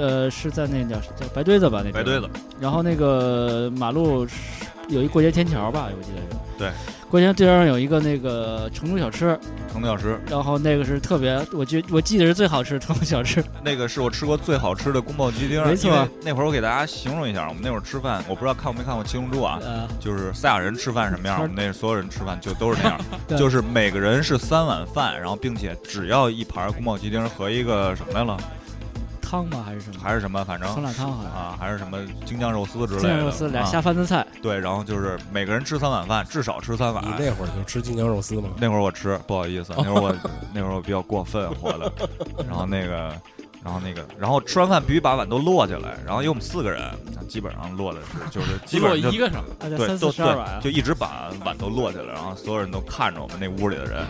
[0.00, 2.28] 呃是在那叫叫白堆子吧，那白堆子，
[2.60, 4.34] 然后那个马路是
[4.88, 6.38] 有一过街天桥吧，我记得是。
[6.58, 6.70] 对。
[7.10, 9.38] 过街对上有一个那个成都小吃，
[9.72, 13.44] 成都小吃，然后那个是特别，我觉我记得是最好吃的成都小吃。
[13.62, 15.66] 那个是我吃过最好吃的宫保鸡丁儿。
[15.68, 16.08] 没错。
[16.24, 23.00] 那会儿我给大家形容一下，我们那会儿吃饭，我不知道看过没看过《七龙珠》啊，呃，就是赛亚人吃饭什么样，我们那所有人吃饭就都是那样，
[23.38, 28.36] 就是每个人是三碗饭，然后并且只要一盘宫保鸡丁和一个什么来了，
[29.24, 29.62] 汤吗？
[29.64, 29.98] 还是什么？
[30.02, 31.32] 还是什么，反正酸辣汤好像。
[31.32, 37.08] 啊，还是什么京酱肉丝之类京的，酱肉丝俩啊下饭的菜，对，然后就是每个人吃三碗饭，至少吃三碗你。
[37.18, 38.50] 那会儿就吃京酱肉丝吗？
[38.58, 40.14] 那会儿我吃，不好意思，那会儿我
[40.52, 41.90] 那会儿我比较过分活的，
[42.46, 43.12] 然后那个。
[43.64, 46.82] 然后那个，然后吃完饭必须把碗都摞起来，然后因为我们四个人，
[47.26, 50.70] 基本上摞的是就是 基本上就一个上，对，都四碗啊对，。
[50.70, 54.04] 就一直把碗都摞起来，然后所有人都看着我们那屋里的人。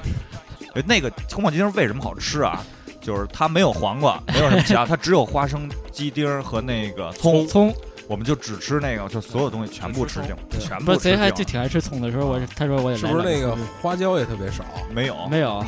[0.75, 2.65] 哎那个宫保鸡丁为什么好吃啊？
[3.05, 7.47] 就是它没有黄瓜， 没有什么其他，它只有花生、鸡丁和那个葱。
[7.47, 7.73] 葱
[8.07, 11.19] 我们就只吃那个，就所有东西全部吃净，全不是贼部吃净。
[11.19, 14.65] 还就挺爱吃葱的时候，我他说我也是不是那个花椒也特别少？
[14.91, 15.65] 没有，没有？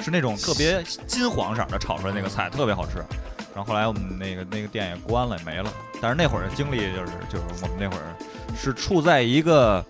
[0.00, 2.98] 是那种特别金黄色的炒出来那个菜，特别好吃。
[3.54, 5.72] 然后后来我们那个那个店也关了，也没了。
[6.00, 8.02] 但是那会儿的经历就是就是我们那会儿
[8.56, 9.82] 是处在一个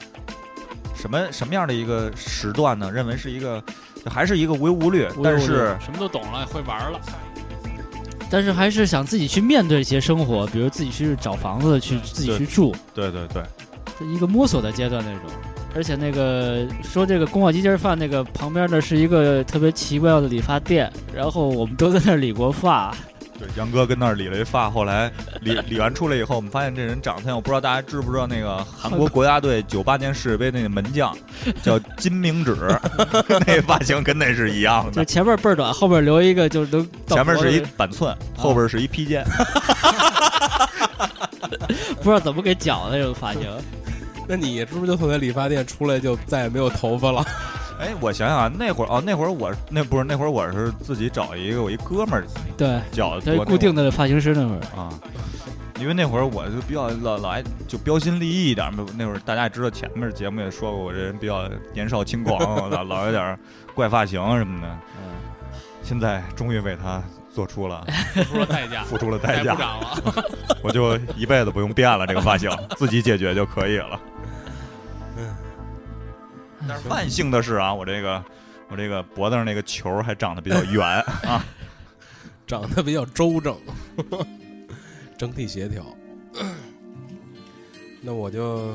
[0.95, 2.93] 什么什么样的一个时段呢？
[2.93, 3.61] 认为是一个
[3.95, 7.01] 就还是一个无忧无虑，无无虑但是什么都懂了，会玩了。
[8.29, 13.43] 但是还是想自己去面对一些生活，比如自己去找房子，去自己去住，对对对，
[13.99, 15.23] 是一个摸索的阶段那种。
[15.75, 22.97] 而且那个说这个宫保鸡丁饭，那个旁边呢是一个特别奇怪的理发店，然后我们都在那儿理过发，
[23.39, 31.17] 对，杨哥跟那儿理了一发，后来理理完出来以后，我们发现这人长相，我不知道大家知不知道那个韩国国家队九八年世界杯那个门将
[31.63, 32.57] 叫金明指，
[33.47, 39.25] 那发型跟那是一样的，就前面倍儿短，后边留一个就是能前面是一板寸，后边是一披肩。
[41.97, 43.43] 不知道怎么给绞的那种发型。
[44.29, 47.25] 那你是不是就从那理发店出来就再也没有头发了？
[47.79, 52.25] 哎，我想想啊，那会儿哦，那会儿我那不是那会儿我是自己找一个我一哥们儿
[52.57, 54.89] 对绞的对，固定的发型师那会儿，啊。
[55.79, 58.87] 因为那会儿我就比较老老爱就标新立异一点嘛。
[58.97, 63.39] 那会儿大家也知道，前面节目也说过，我这人比较年少轻狂，老老有点
[63.75, 64.69] 怪发型什么的。
[64.97, 65.13] 嗯，
[65.83, 70.25] 现在终于为他做出了付出了代价，付出了代价，再不长了。
[70.63, 74.01] 我就一辈子不用变了，这个发型自己解决就可以了。
[76.69, 78.25] 但是万幸的是啊，我这个
[78.69, 81.45] 我这个脖子上那个球还长得比较圆啊。
[82.47, 83.59] 长得比较周正，
[85.19, 85.85] 整体协调。
[88.03, 88.73] 那我就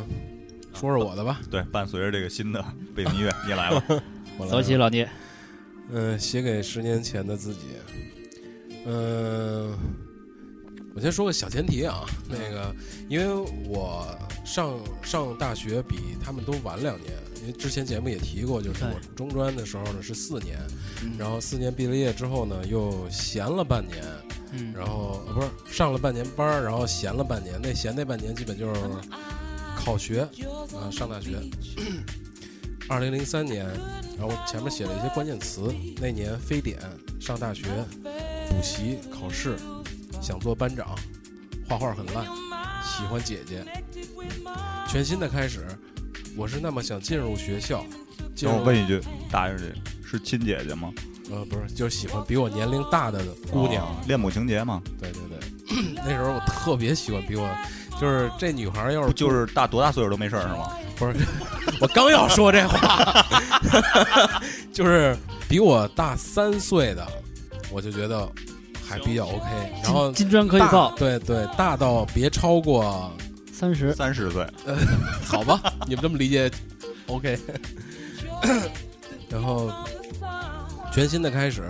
[0.73, 2.61] 说说我的吧，对，伴随着这个新的
[2.93, 3.81] 背景音乐，你来了。
[4.37, 5.07] 我来走起，老聂。
[5.89, 7.67] 嗯，写给十年前的自己。
[8.85, 9.77] 嗯，
[10.93, 12.75] 我先说个小前提啊，那个，
[13.07, 14.05] 因为我
[14.43, 20.59] 上上大学比他们都晚两年，因为之前节目也提过，就是我中专的时候呢是四年，
[21.03, 24.03] 嗯然后四年毕了业之后呢又闲了半年，
[24.51, 28.81] 嗯，然后呃不是上了半年班儿，然后闲了半年，那闲那半年基本就是
[29.75, 31.37] 考学啊、上大学。
[32.89, 33.65] 二零零三年，
[34.17, 36.77] 然后我前面写了一些关键词，那年非典、
[37.21, 37.63] 上大学、
[38.03, 39.55] 补习、考试，
[40.21, 40.95] 想做班长，
[41.67, 42.23] 画画很烂，
[42.83, 43.65] 喜欢姐姐，
[44.87, 45.65] 全新的开始，
[46.37, 47.83] 我是那么想进入学校。
[48.35, 49.01] 进入让我问一句，
[49.31, 49.63] 答应这
[50.07, 50.91] 是亲姐姐吗？
[51.31, 53.85] 呃，不是，就是喜欢比我年龄大的姑娘。
[53.85, 54.81] 哦恋母情节吗？
[54.99, 57.49] 对对对， 那时候我特别喜欢比我，
[57.99, 60.69] 就是这女孩要是就是大多大岁数都没事儿是吗？
[60.95, 61.15] 不是，
[61.81, 63.25] 我刚要说这话，
[64.71, 65.17] 就是
[65.49, 67.07] 比我大三岁的，
[67.71, 68.29] 我就觉得
[68.91, 69.45] 还比较 OK。
[69.83, 73.11] 然后金金砖可以大报对对，大到别超过，
[73.53, 74.45] 三十，三十岁，
[75.25, 76.51] 好吧，你们这么理解
[77.07, 77.39] ，OK。
[79.29, 79.71] 然后
[80.91, 81.63] 全新的开始，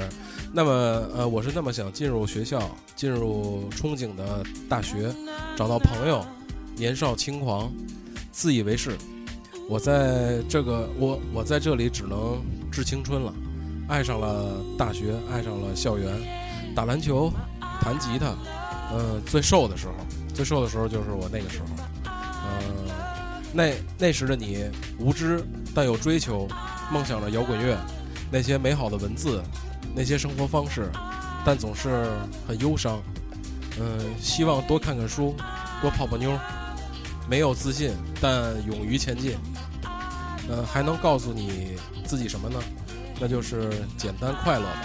[0.51, 0.71] 那么
[1.15, 2.59] 呃，我是那么想进入学校，
[2.95, 5.13] 进入憧憬的大学，
[5.55, 6.25] 找到朋友，
[6.75, 7.71] 年少轻狂，
[8.31, 8.97] 自以为是。
[9.69, 12.41] 我在这个我我在这里只能
[12.71, 13.33] 致青春了，
[13.87, 16.11] 爱上了大学，爱上了校园，
[16.75, 17.31] 打篮球，
[17.81, 18.27] 弹吉他，
[18.91, 19.93] 呃，最瘦的时候，
[20.33, 21.65] 最瘦的时候就是我那个时候，
[22.05, 22.61] 呃，
[23.53, 25.43] 那那时的你无知
[25.75, 26.47] 但有追求，
[26.91, 27.77] 梦想着摇滚乐，
[28.31, 29.43] 那些美好的文字，
[29.95, 30.89] 那些生活方式，
[31.45, 32.07] 但总是
[32.47, 33.01] 很忧伤。
[33.79, 35.33] 嗯、希望多看看书，
[35.81, 36.37] 多泡泡妞，
[37.29, 39.37] 没有自信，但勇于前进。
[40.49, 42.59] 呃，还能告诉你自己什么呢？
[43.19, 44.81] 那就是简单快乐吧。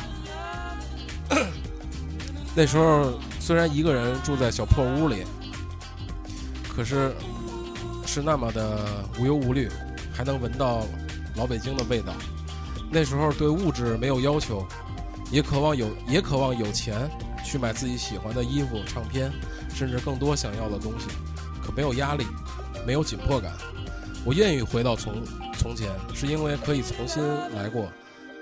[2.57, 5.25] 那时候虽然一个人住在小破屋里，
[6.75, 7.15] 可是
[8.07, 9.69] 是那么的无忧无虑，
[10.11, 10.87] 还能闻到
[11.37, 12.15] 老北京的味道。
[12.91, 14.67] 那时候对物质没有要求，
[15.31, 16.97] 也渴望有也渴望有钱
[17.45, 19.31] 去买自己喜欢的衣服、唱片，
[19.75, 21.09] 甚至更多想要的东西，
[21.63, 22.25] 可没有压力，
[22.87, 23.53] 没有紧迫感。
[24.25, 25.23] 我愿意回到从
[25.59, 27.23] 从前，是因为可以重新
[27.55, 27.93] 来过，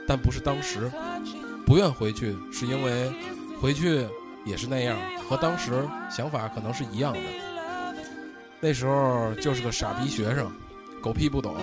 [0.06, 0.88] 但不是当时。
[1.66, 3.10] 不愿回去，是因为
[3.64, 4.06] 回去
[4.44, 4.94] 也是那样，
[5.26, 7.18] 和当时想法可能是一样的。
[8.60, 10.52] 那时候就是个傻逼学生，
[11.02, 11.56] 狗屁不懂，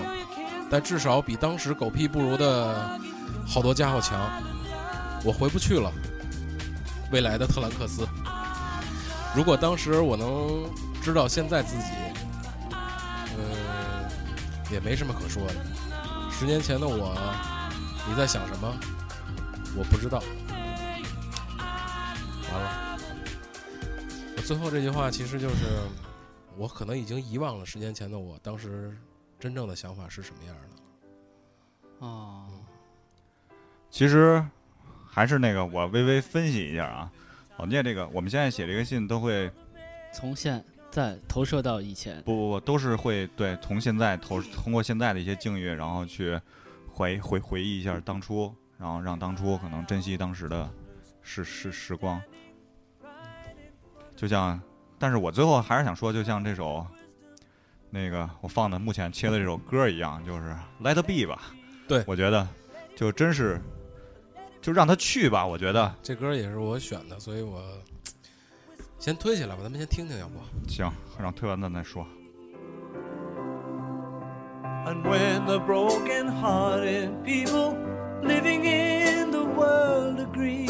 [0.68, 2.99] 但至少比当时狗屁不如的
[3.45, 4.20] 好多家伙强。
[5.24, 5.91] 我回不去了，
[7.12, 8.04] 未来的特兰克斯。
[9.36, 10.68] 如果当时我能
[11.04, 11.84] 知道现在自己，
[13.38, 13.45] 嗯，
[14.72, 15.54] 也没什么可说的。
[16.32, 17.16] 十年前的我，
[18.10, 18.74] 你在想什么？
[19.78, 20.20] 我不知道。
[22.52, 22.99] 完了，
[24.38, 25.66] 我最后这句话其实就是，
[26.58, 28.95] 我可能已经遗忘了十年前的我当时
[29.39, 32.06] 真正的想法是什么样的。
[32.06, 32.47] 哦，
[33.89, 34.43] 其实
[35.08, 37.12] 还是那个，我微微分析一下啊。
[37.58, 39.52] 老聂，这个我们现在写这个信都会
[40.12, 46.39] 从现在投射到以前，不不不，都是会对从现在投通过现在的一些境遇，然后去
[46.89, 50.68] 回回回忆一下当初，然后让当初可能珍惜当时的
[51.22, 52.22] 时时时光。
[54.15, 54.59] 就像，
[54.99, 56.86] 但是我最后还是想说，就像这首
[57.89, 61.41] 那个我放的目前切的这首歌一样，就是 Let It Be 吧。
[61.88, 62.47] 对我觉得
[62.95, 63.59] 就真是
[64.61, 65.45] 就让他去吧。
[65.45, 67.61] 我觉得这歌也是我选的，所以我
[68.99, 70.36] 先推起来吧，咱们先听听，要不？
[70.69, 72.05] 行，让推完咱再说。
[74.86, 77.76] And when the broken hearted people
[78.24, 80.69] living in the world agree,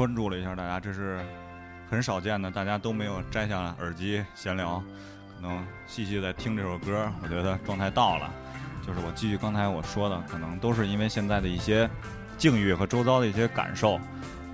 [0.00, 1.20] 关注了一下，大家这是
[1.90, 4.82] 很少见的，大家都没有摘下耳机闲聊，
[5.36, 8.32] 可能细细在听这首歌，我觉得状态到了。
[8.80, 11.86] 就是我继续刚才我说的，可能都是因为现在的一些
[12.38, 14.00] 境遇和周遭的一些感受，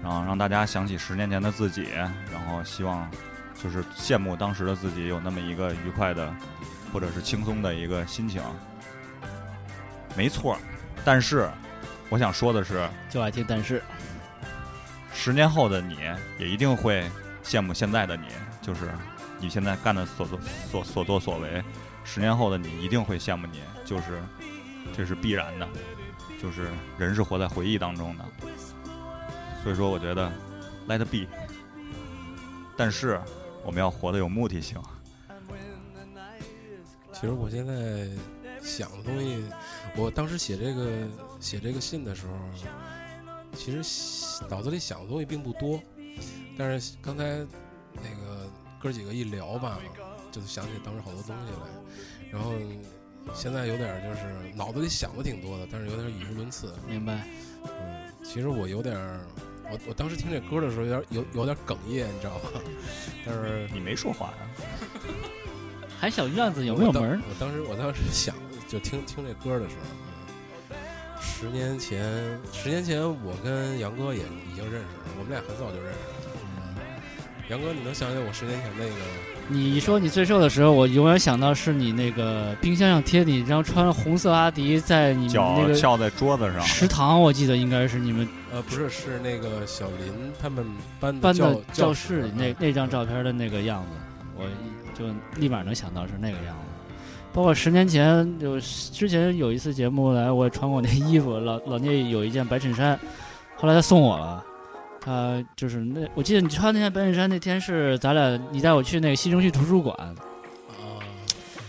[0.02, 3.08] 然后让大家想起十年前的自己，然后希望
[3.54, 6.34] 就是羡慕当时的自己有那么一个愉快的
[6.92, 8.42] 或者是轻松的一个心情。
[10.16, 10.58] 没错，
[11.04, 11.48] 但是
[12.08, 13.80] 我想说的是，就爱听但是，
[15.18, 15.96] 十年后的你
[16.38, 17.10] 也一定会
[17.42, 18.26] 羡慕现在的你，
[18.60, 18.92] 就是
[19.40, 20.38] 你现在干的所作
[20.70, 21.64] 所所作所为，
[22.04, 24.22] 十年后的你一定会羡慕你，就是
[24.94, 25.66] 这是必然的，
[26.40, 28.24] 就是人是活在回忆当中的，
[29.64, 30.30] 所以说我觉得
[30.86, 31.26] let it be，
[32.76, 33.18] 但是
[33.64, 34.80] 我们要活得有目的性，
[37.12, 38.06] 其实我现在
[38.60, 39.44] 想的东西，
[39.96, 40.92] 我当时写这个
[41.40, 42.32] 写这个信的时候，
[43.56, 45.80] 其实脑子里想的东西并不多，
[46.56, 47.24] 但是刚才
[47.94, 48.48] 那个
[48.80, 49.78] 哥几个一聊吧，
[50.30, 52.52] 就想起当时好多东西来，然后
[53.34, 56.72] 现在有点就是脑子里想的挺多的，但是有点语无伦次。
[56.88, 57.26] 明白？
[57.64, 59.26] 嗯，其实我有点儿，
[59.70, 62.60] 我我当时听这歌的时候有点有有点哽咽，你知道吗？
[63.24, 64.38] 但是你没说话呀、
[65.98, 67.20] 还小院子有没有门儿？
[67.28, 68.36] 我当时我当时想，
[68.68, 70.05] 就听听这歌的时候，嗯，
[71.26, 72.00] 十年前，
[72.52, 76.32] 十年前我跟杨哥也已经认识了，我们俩很早就认识了。
[76.56, 76.76] 嗯，
[77.50, 78.94] 杨哥，你能想起我十年前那个？
[79.48, 90.64] 你一说你最瘦的时候，我永远想到是你那个冰箱上贴你一张穿红色阿迪，在你们脚那个翘在桌子上，食堂，我记得应该是你们呃，不是，是那个小林他们
[90.98, 93.90] 班班教的教室里那嗯那张照片的那个样子，
[94.36, 94.44] 我
[94.98, 95.04] 就
[95.38, 96.65] 立马能想到是那个样子。
[97.36, 102.98] 包括十年前，就之前有一次节目来，我也穿过那衣服，老老聂有一件白衬衫，
[103.56, 104.42] 后来他送我了。
[104.98, 110.14] 他就是那，我记得你穿那件白衬衫那天是咱俩，你带我去那个西城区图书馆啊，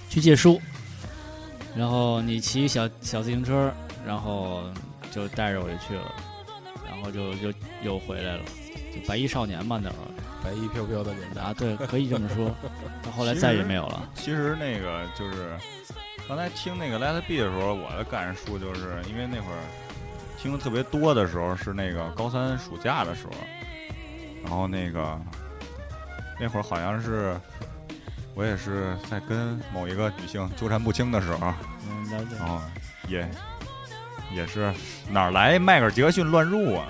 [0.07, 0.57] 去借书，
[1.76, 3.70] 然后你骑小小自行车，
[4.05, 4.61] 然后
[5.11, 6.15] 就带着我就去了，
[6.89, 7.53] 然后就就
[7.84, 8.43] 又回来了，
[8.95, 10.07] 就白衣少年嘛那会儿。
[10.48, 12.56] 白衣飘飘的年代啊，对，可以这么说。
[13.04, 14.10] 到后来再也没有了。
[14.16, 15.52] 其实那个就是
[16.26, 19.60] 刚才听那个 Let It Be 的时候，我的感触就是因为那会儿
[20.38, 23.34] 听的特别多的时候是那个高三暑假的时候，
[24.41, 25.20] 然后那个
[26.39, 27.36] 那会儿好像是
[28.34, 31.54] 我也是在跟某一个女性纠缠不清的时候，
[31.89, 32.38] 嗯，了解。
[32.39, 32.62] 然后
[33.10, 33.30] 也
[34.34, 34.74] 也是
[35.10, 36.88] 哪儿来迈克尔·杰克逊乱入啊？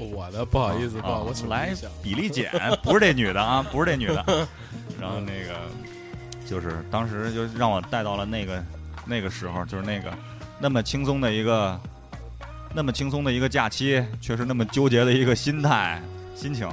[0.14, 2.50] 我的不好意思，啊不好，我请来一下比例减，
[2.82, 4.24] 不是这女的啊，不是这女的。
[5.00, 5.54] 然后那个
[6.46, 8.62] 就是当时就让我带到了那个
[9.06, 10.12] 那个时候，就是那个
[10.58, 11.78] 那么轻松的一个
[12.74, 16.00] 那么轻松的一个假期，却是那么纠结的一个心态
[16.34, 16.68] 心情。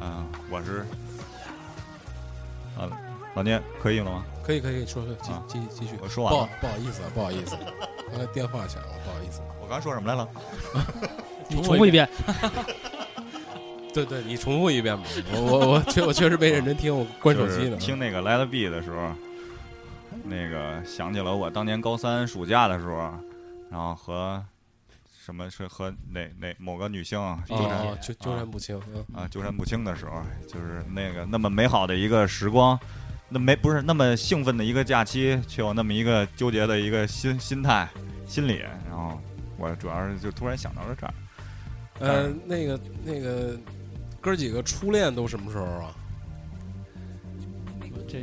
[0.00, 0.84] 嗯、我是
[2.76, 2.90] 啊，
[3.34, 4.24] 老聂可以了吗？
[4.42, 5.96] 可以可以说说继啊继继续。
[6.02, 6.40] 我说完了。
[6.40, 7.56] 不好不好意思啊，不好意思，
[8.10, 9.40] 刚才 电话响了，不好意思。
[9.60, 10.28] 我刚才说什么来了？
[11.48, 12.08] 你重复一遍。
[13.94, 15.04] 对对，你重复一遍吧。
[15.34, 17.76] 我我我确我确实没认真听，我关手机呢。
[17.76, 19.12] 听那个《Let It Be》的时候，
[20.24, 23.12] 那个想起了我当年高三暑假的时候，
[23.70, 24.42] 然后和
[25.22, 28.80] 什么是和哪哪某个女性纠缠、哦，纠纠缠不清。
[28.94, 32.80] 嗯啊纠缠不清的时候，就是那个那么美好的一个时光，
[33.28, 37.86] 那没不是那么兴奋的一个假期，却有那么一个纠结的一个心心态
[38.26, 39.20] 心理，然后
[39.58, 41.12] 我主要是就突然想到了这儿。
[42.00, 43.56] 呃，那个那个
[44.20, 45.94] 哥几个初恋都什么时候啊？
[48.08, 48.18] 这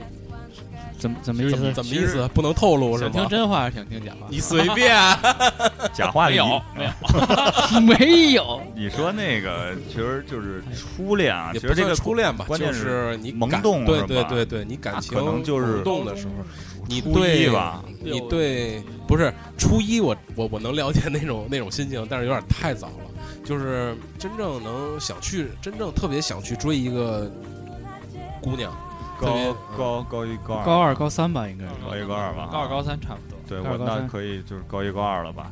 [0.99, 1.71] 怎么怎么意思？
[1.71, 2.27] 怎么意思？
[2.33, 3.27] 不能透露是想听？
[3.29, 4.27] 真话还是想听假话？
[4.29, 4.93] 你随便。
[5.93, 8.61] 假话没有没有， 没有。
[8.75, 16.33] 你说那个其实就是初恋啊，也不算其实这个初恋吧，关键是你萌动对对对对，你感情可能就是萌动的时候，
[16.87, 22.93] 你初对一吧，你对不是初一我，我我能了解那种那种心情，但是有点太早了。
[23.49, 27.27] 就是真正能想去，真正特别想去追一个
[28.43, 28.71] 姑娘，
[29.19, 31.71] 特别高高高一高二高二、高三吧，应该是。
[31.83, 33.39] 高一高二吧，高二高三差不多。
[33.47, 35.51] 对我那可以就是高一高二了吧。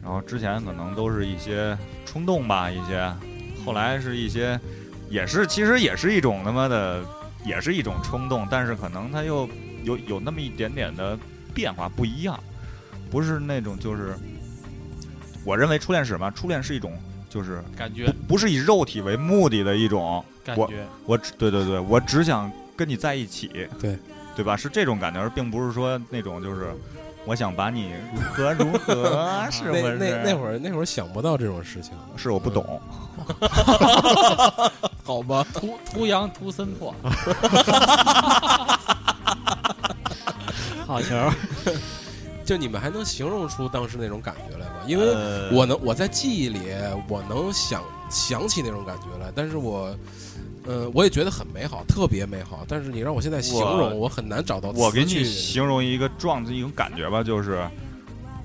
[0.00, 3.12] 然后之前可能都是一些冲动吧，一些，
[3.64, 4.56] 后来是一些，
[5.10, 7.04] 也是其实也是一种他妈的，
[7.44, 9.48] 也是一种冲动，但是可能他又
[9.82, 11.18] 有有那么一点点的
[11.52, 12.38] 变化不一样，
[13.10, 14.16] 不是那种就是，
[15.44, 16.30] 我认为初恋是什么？
[16.30, 16.96] 初恋是一种
[17.36, 23.98] 就是感觉不是以肉体为目的的一种感觉，我只对对对，我只想跟你在一起，对
[24.34, 24.56] 对吧？
[24.56, 26.74] 是这种感觉，而并不是说那种就是
[27.26, 29.98] 我想把你如何如何， 是不那是？
[29.98, 32.80] 那那会儿那会儿想不到这种事情，是我不懂，
[35.04, 35.44] 好吧？
[35.52, 36.94] 图图羊图森破，
[40.86, 41.30] 好球儿，
[42.46, 44.76] 就你们还能形容出当时那种感觉来吗？
[44.86, 46.60] 因为呃我能我在记忆里
[47.08, 49.94] 我能想想起那种感觉来，但是我。
[50.68, 52.64] 呃，我也觉得很美好，特别美好。
[52.66, 57.64] 但是你让我现在形容，我我很难找到我给你形容一个状一种感觉吧，就是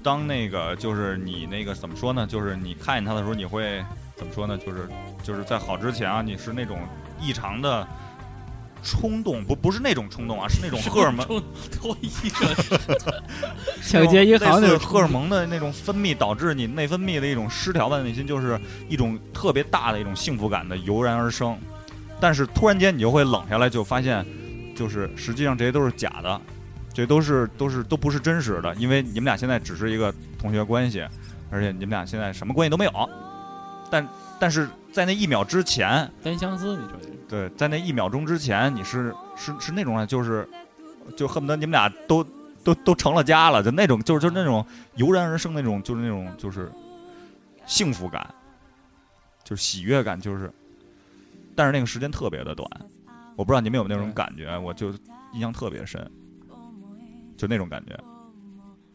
[0.04, 2.28] 当那个就是你那个怎么说呢？
[2.28, 3.84] 就是你看见他的时候，你会
[4.16, 4.56] 怎么说呢？
[4.56, 4.88] 就是
[5.24, 6.78] 就是在好之前啊，你是那种
[7.20, 7.88] 异常的
[8.84, 12.48] 冲动，不不是那种冲动啊，是那种荷尔蒙冲 脱衣裳，
[13.84, 18.60] 抢劫银行那种荷尔蒙的那种分泌，导致你内分泌的一种失调吧内心，就是
[18.90, 21.58] 一种特别大的一种幸福感的油然而生。
[22.20, 24.26] 但是突然间你就会冷下来，就发现，
[24.76, 26.42] 就是实际上这些都是假的，
[26.94, 31.04] 这都是都是都不是真实的，因为你们俩现在只是一个同学关系，
[31.50, 33.10] 而且你们俩现在什么关系都没有。
[33.92, 34.08] 但
[34.40, 40.48] 但是在那一秒之前，单相思，你说的对，在那一秒钟之前，你是是是那种啊，就是
[41.16, 42.24] 就恨不得你们俩都
[42.64, 44.66] 都都成了家了，就那种就是就是那种
[44.96, 46.72] 油然而生那种就是那种就是
[47.66, 48.34] 幸福感，
[49.44, 50.52] 就是喜悦感，就是，
[51.56, 52.70] 但是那个时间特别的短，
[53.36, 54.90] 我不知道你们有没有那种感觉，我就
[55.34, 56.10] 印象特别深，
[57.38, 57.94] 就那种感觉，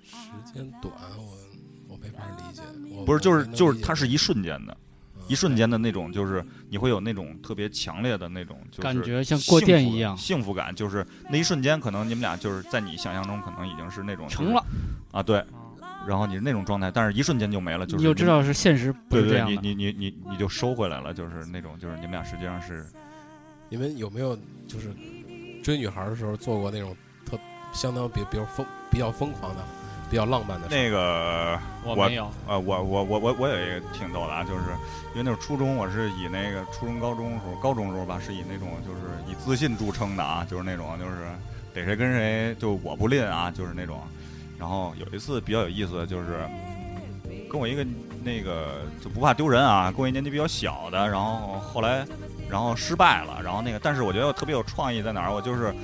[0.03, 2.63] 时间短，我我没法理解。
[2.91, 4.77] 我不是就是就是它是一瞬间的。
[5.27, 14.65] 嗯一瞬间的那种，就是你会有那种特别强烈的那种，就是感觉像过电一样幸福感，幸福感就是那一瞬间，可能你们俩就是在你想象中，可能已经是那种成了，
[15.11, 19.61] 啊，对，啊，然后你是那种状态，但是一瞬间就没了，就是你你就知道是现实不对对，是这样的。
[19.61, 22.87] 你你你你你就收回来了，就是那种，就是你们俩实际上是
[23.69, 24.95] 你们有没有就是
[25.63, 26.97] 追女孩的时候做过那种
[27.29, 27.37] 特
[27.73, 29.65] 相当比比如疯比较疯狂的、
[30.11, 30.75] 比较浪漫的事？
[30.75, 34.61] 那个我我没有，呃，我我我我我有一个挺逗的啊，就是
[35.15, 39.01] 因为那会儿初中，我是以那个初中、高中的时候，高中的时候吧，是以那种就是
[39.31, 41.27] 以自信著称的啊，就是那种就是
[41.75, 44.01] 逮谁跟谁就我不吝啊，就是那种。
[44.59, 46.49] 然后有一次比较有意思的就是
[47.51, 47.87] 跟我一个
[48.25, 52.07] 那个就不怕丢人啊，跟我一年纪比较小的，然后后来
[52.49, 55.75] 然后失败了，然后那个但是我觉得我特别有创意在哪儿，我就是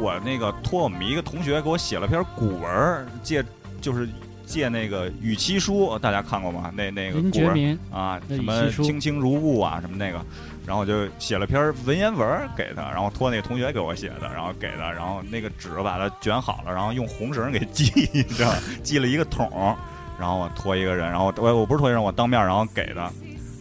[0.00, 3.44] 我那个托我们一个同学给我写了篇古文儿，借
[3.80, 4.08] 就是
[4.46, 6.72] 借那个语七书，大家看过吗？
[6.74, 10.24] 那那个古文啊，什么七书轻轻如故啊，什么那个，
[10.66, 19.76] 然后我就写了篇文言文儿给他，然后托那个同学给我写的，然后给他，然后那个纸把它卷好了，然后用红绳给系着，系了一个桶儿，
[20.18, 23.10] 然后我托一个人，然后我我不是托一个人，我当面然后给他。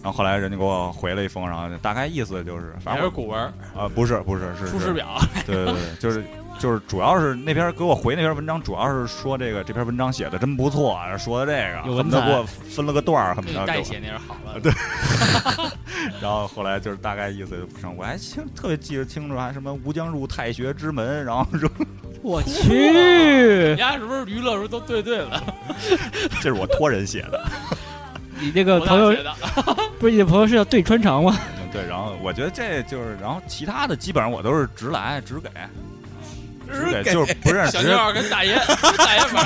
[0.02, 3.42] 然后后来人家给我回了一封，然后大概意思就是，反还正我是古文，
[3.76, 6.24] 啊、不是不是是是出师表，对对对，就是
[6.58, 13.78] 就是主要是那篇给我回那篇文章，主要是说这个这篇文章写的真不错，说的这个有文采恨不得给我分了个段儿，恨给不得给我。
[13.78, 14.60] 你代写那是好了。
[14.62, 14.72] 对
[16.22, 21.70] 然后后来就是大概意思就不成，我还清特别记得清楚，还什么吴江入太学之门，然后说
[22.24, 25.44] 我去人，家是不是娱乐时候都对对了？
[26.42, 27.46] 这是我托人写的，
[28.40, 29.16] 你这个朋友
[30.00, 31.38] 不是你的朋友是要对穿肠吗？
[31.58, 35.50] 嗯对，然后我觉得这就是，然后其他的基本上我都是直来直给，
[36.68, 39.46] 直给就是不认识， 小妞跟大爷 跟大爷玩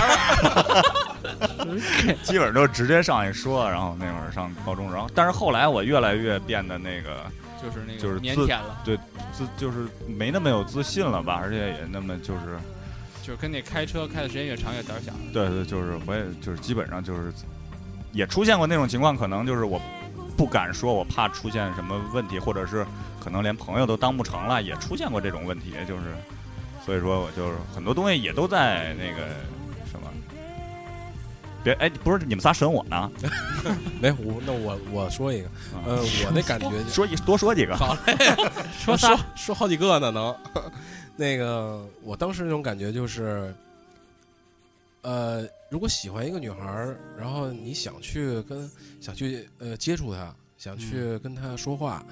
[1.68, 1.78] 玩，
[2.24, 7.26] 基本上都直接上去说，然后那会儿上高中，然后但是后来我越来越变得那个。
[7.64, 9.00] 就是那就是自个腼腆了，对
[9.32, 12.60] 自就是没那么有自信了吧，而且也那么就是，
[13.22, 15.14] 就是跟那开车开的时间越长越胆儿小。
[15.32, 17.32] 对对，就是我也就是基本上就是，
[18.14, 19.82] 也出现过那种情况，可能就是我
[20.38, 22.86] 不敢说，我怕出现什么问题，或者是
[23.22, 26.16] 可能连朋友都当不成了，也出现过这种问题，就是，
[26.86, 29.28] 所以说我就是很多东西也都在那个
[29.92, 30.08] 什么。
[31.64, 33.12] 别哎，不是你们仨审我呢？
[34.02, 35.96] 没我那我我说一个，啊呃，
[36.26, 37.76] 我那感觉说一多说几个。
[37.76, 38.16] 好嘞，
[38.78, 40.36] 说仨说说好几个呢能。
[41.16, 43.54] 那个我当时那种感觉就是，
[45.04, 48.70] 呃，如果喜欢一个女孩儿，然后你想去跟
[49.02, 52.06] 想去呃接触她，想去跟她说话，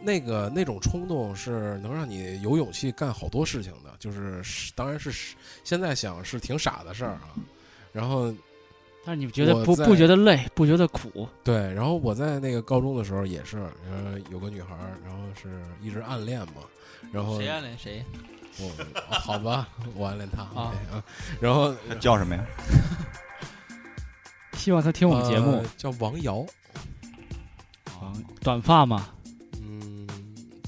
[0.00, 5.12] 那个那种冲动是能让你有勇气干好多事情的，就是是当然是
[5.62, 7.36] 现在想是挺傻的事儿啊。
[7.92, 8.34] 然后
[9.04, 11.28] 但是你觉得不不觉得累，不觉得苦？
[11.44, 13.58] 对，然后我在那个高中的时候也是，
[13.90, 16.62] 呃，有个女孩儿，然后是一直暗恋嘛，
[17.12, 18.02] 然后谁暗恋谁？
[18.60, 20.72] 我、哦好吧，我暗恋他啊
[21.40, 22.44] 然后叫什么呀？
[24.54, 25.64] 希望他听我们节目呃。
[25.76, 26.44] 叫王瑶，
[28.00, 29.08] 啊短发吗，
[29.62, 30.06] 嗯，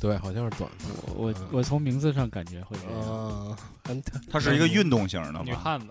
[0.00, 3.56] 对，好像是短发，我我嗯我从名字上感觉会这样。
[4.30, 5.42] 他是一个运动型的？
[5.44, 5.86] 女汉子，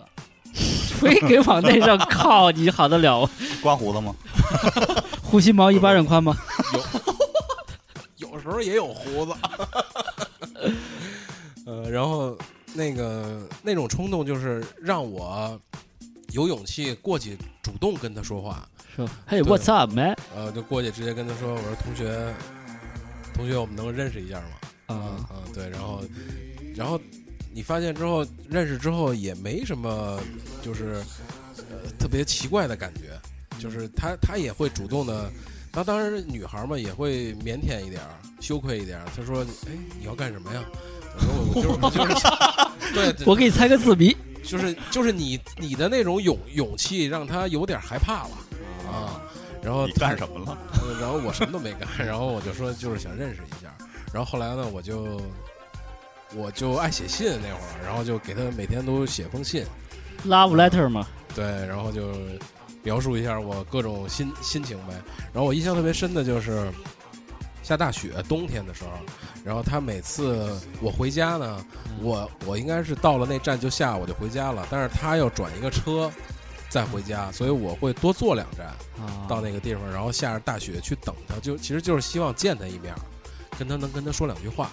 [0.98, 3.28] 非给往那上靠，你好得了？
[3.62, 4.14] 刮胡子吗？
[5.22, 6.36] 护心毛一巴掌宽吗？
[8.18, 9.32] 有 有时候也有胡子。
[11.64, 12.36] 呃，然后
[12.74, 15.60] 那个那种冲动就是让我
[16.32, 20.16] 有勇气过去主动跟他说话，说嘿，What's up, man？
[20.34, 22.34] 呃，就过去直接跟他说：“我说同学，
[23.34, 24.46] 同学，我们能认识一下吗？”
[24.86, 24.94] 啊，
[25.28, 26.02] 啊，对，然后，
[26.74, 27.00] 然后
[27.52, 30.18] 你发现之后认识之后也没什么，
[30.62, 31.02] 就是
[31.56, 33.18] 呃特别奇怪的感觉，
[33.60, 35.30] 就是他他也会主动的，
[35.72, 38.10] 那当然女孩嘛也会腼腆一点儿，
[38.40, 39.06] 羞愧一点儿。
[39.14, 40.64] 他说：“哎，你要干什么呀？”
[41.16, 44.16] 我说：“我就是就是， 对，我给你猜个字谜。
[44.44, 48.30] 就是就是你你的那种勇勇气让他有点害怕了
[48.90, 49.22] 啊。
[49.62, 50.58] 然后你干什么了？
[50.74, 53.72] 呃然后我什么都没干，然后我就说就是想认识一下，
[54.12, 55.20] 然后后来呢，我就
[56.34, 59.64] 我就爱写信那会儿，然后就给他每天都写封信
[60.26, 61.06] ，Love letter 嘛，
[61.36, 62.12] 对，然后就
[62.82, 64.94] 描述一下我各种心心情呗。
[65.32, 66.68] 然后我印象特别深的就是
[67.62, 68.90] 下大雪，冬天的时候，
[69.44, 71.64] 然后他每次我回家呢，
[72.00, 76.10] 我我应该是到了那站就下我就回家了，但是他要转一个车
[76.68, 78.66] 再回家，所以我会多坐两站。
[78.98, 82.94] 啊，到那个地方，然后下着大雪去等他，就其实就是希望见他一面，
[83.58, 84.70] 跟他能跟他说两句话，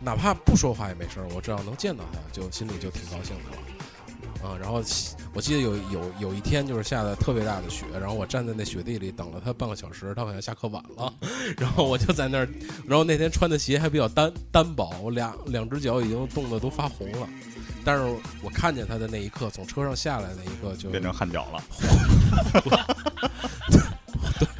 [0.00, 3.63] 哪怕不说话也没事儿，我只要能见到他，就心里就挺高兴的了。
[4.44, 4.82] 啊、然后
[5.32, 11.10] 我记得有有有一天就是下的特别大的雪，然后我站在那雪地里等了他半个小时，他好像下课晚了，
[11.56, 12.48] 然后我就在那儿，
[12.86, 17.28] 然后那天穿的鞋还比较单单薄，我俩两只脚已经冻得都发红了，
[17.84, 18.04] 但是
[18.42, 21.62] 我看见他的那一刻，从车上下来那一刻就变成汗脚了。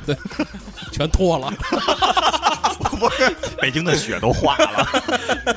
[0.07, 0.47] 对对
[0.93, 1.53] 全脱了。
[3.61, 4.87] 北京的雪都化了。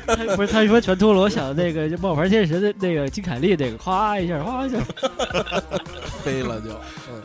[0.06, 4.78] 他 不是他说全脱了，我想那个就冒牌天神的那个金凯利那个，咵一下，咵一下，
[6.24, 6.70] 飞了就，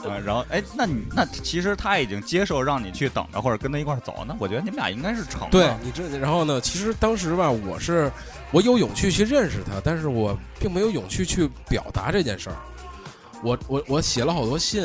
[0.04, 5.48] 嗯，啊，然后哎，那你那其实他已经接受让你去等着或者跟他一块儿走，那我觉得你们俩应该是成了。
[5.50, 8.10] 对你这，然后呢，其实当时吧，我是
[8.50, 12.56] 我有勇气去认识他，但是我并没有勇气去表达这件事儿。
[13.43, 14.82] 我我我写了好多信，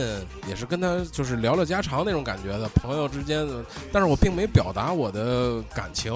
[0.47, 6.11] 也是跟他就是聊聊家常那种感觉的朋友之间的，但是我并没表达我的感情。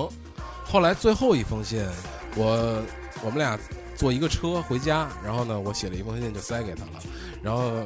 [0.65, 1.85] 后来最后一封信，
[2.35, 2.81] 我
[3.23, 3.59] 我们俩
[3.95, 6.91] 坐一个车回家，然后呢，我写了一封信就塞给他了，
[7.43, 7.83] 然后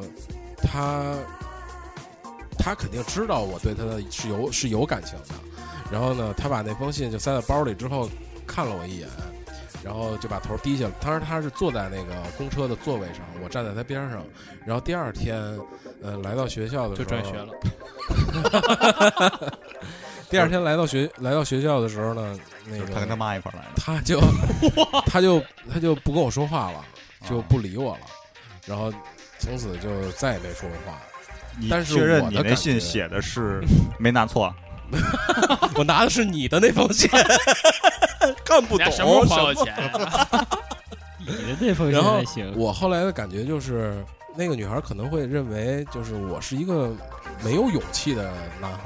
[0.57, 1.15] 他
[2.57, 5.35] 他肯定知道我对他的是有是有感情的，
[5.91, 8.09] 然后呢，他把那封信就塞到包里之后，
[8.47, 9.09] 看了我一眼，
[9.85, 10.91] 然后就把头低下了。
[10.99, 14.25] 当时他是坐在那个公车的座位上，我站在他边上。
[14.65, 15.39] 然后第二天，
[16.01, 17.53] 呃，来到学校的时候，就转学了。
[20.27, 23.69] 第二天来到学来到学校的时候呢，那个他跟他妈一块儿来的。
[23.77, 24.19] 他就
[25.05, 25.39] 他就
[25.71, 26.83] 他就不跟我说话了，
[27.29, 28.07] 就啊不理我了，
[28.65, 28.91] 然后
[29.37, 30.99] 从此就再也没说过话。
[31.59, 33.63] 你但是确认你那信写的是
[33.99, 34.53] 没拿错？
[35.77, 37.09] 我拿的是你的那封信，
[38.45, 40.47] 看不懂俩什么时候花我钱啊？
[41.19, 44.03] 你的那封信然后还行，我后来的感觉就是，
[44.35, 46.91] 那个女孩可能会认为，就是我是一个
[47.43, 48.79] 没有勇气的男孩，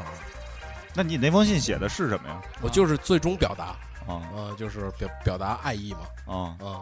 [0.93, 2.41] 那你那封信写的是什么呀？
[2.61, 3.75] 我就是最终表达，
[4.11, 6.79] 啊呃、就是表表达爱意嘛，啊啊、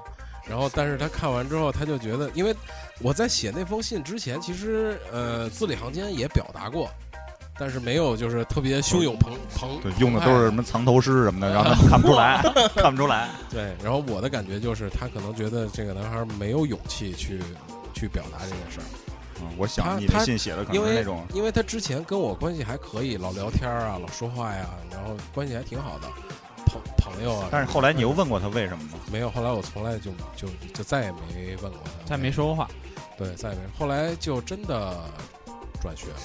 [0.48, 2.56] 然后，但是他看完之后，他就觉得，因为
[3.00, 6.88] 我在写那封信之前，其实呃字里行间也表达过，
[7.60, 12.42] 但是没有就是特别汹涌澎澎，对，用的都是什么藏头诗什么的，让他们 看不出来，
[12.76, 13.30] 看不出来。
[13.50, 13.76] 对。
[13.84, 17.40] 然后我的感觉就是，他可能觉得这个男孩没有勇气去
[17.94, 18.86] 去表达这件事儿。
[19.42, 26.08] 嗯，我想你的信写的可能是那种因为他之前跟我关系还可以，老聊天啊，老说话呀，然后关系还挺好的，
[26.66, 27.48] 朋朋友啊。
[27.52, 29.00] 但是后来你又问过他为什么吗？
[29.12, 32.68] 没有，后来我从来就就就再也没问过他，再没说过话，
[33.18, 33.62] 对，再也没。
[33.78, 34.96] 后来就真的
[35.82, 36.20] 转学了，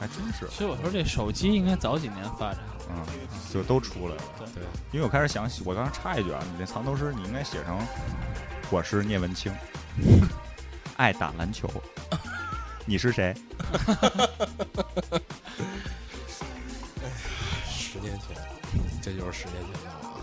[0.00, 2.58] 还真是，其实我说这手机应该早几年发展。
[2.88, 3.04] 嗯，
[3.52, 4.22] 就都出来了。
[4.54, 7.78] 对，因为我开始想，我刚才插一句啊，你那藏头诗你应该写成
[8.72, 9.52] “我是聂文清，
[10.96, 11.70] 爱打篮球，
[12.86, 13.34] 你是谁
[17.68, 18.36] 十年前，
[19.02, 20.20] 这就是十年前的我。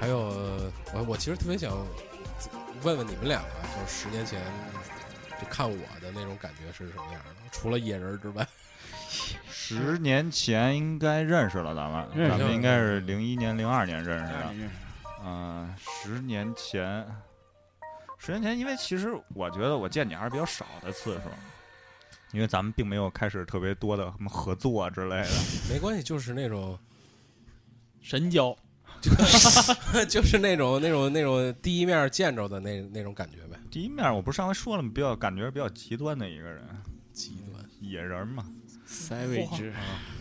[0.00, 0.18] 还有，
[0.94, 1.76] 我我其实特别想
[2.84, 4.40] 问问你们两个，就是十年前
[5.40, 7.30] 就看我的那种感觉是什么样的？
[7.52, 8.46] 除了野人之外？
[9.48, 14.54] ”？十年前应该认识了，咱们咱们应该是零一年、零二年认识的。
[15.24, 17.04] 嗯、十年前，
[18.18, 21.22] 十年前，因为其实我觉得我见你还是比较少的次数，
[22.32, 25.30] 因为咱们并没有开始特别多的什么合作之类的。
[25.68, 26.78] 没关系，就是那种
[28.00, 28.56] 神交，
[30.08, 34.90] 就是那种那种那种第一面见着的那那种感觉呗，第一面我不是上回说了吗？
[34.94, 36.62] 比较感觉比较极端的一个人，
[37.12, 37.64] 极端。
[37.80, 38.44] 野人嘛
[38.88, 39.72] ，Savage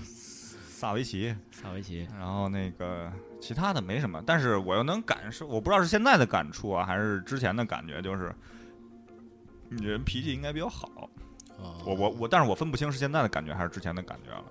[0.70, 1.36] 萨维奇。
[1.52, 3.12] 萨维奇，然后那个
[3.42, 8.34] 其他的没什么，但是我又能感受，我不知道是现在的感触啊，还是之前的感觉，就是
[9.70, 11.10] 你人脾气应该比较好。
[11.58, 14.44] 啊我我我，但是我分不清是现在的感觉还是之前的感觉了。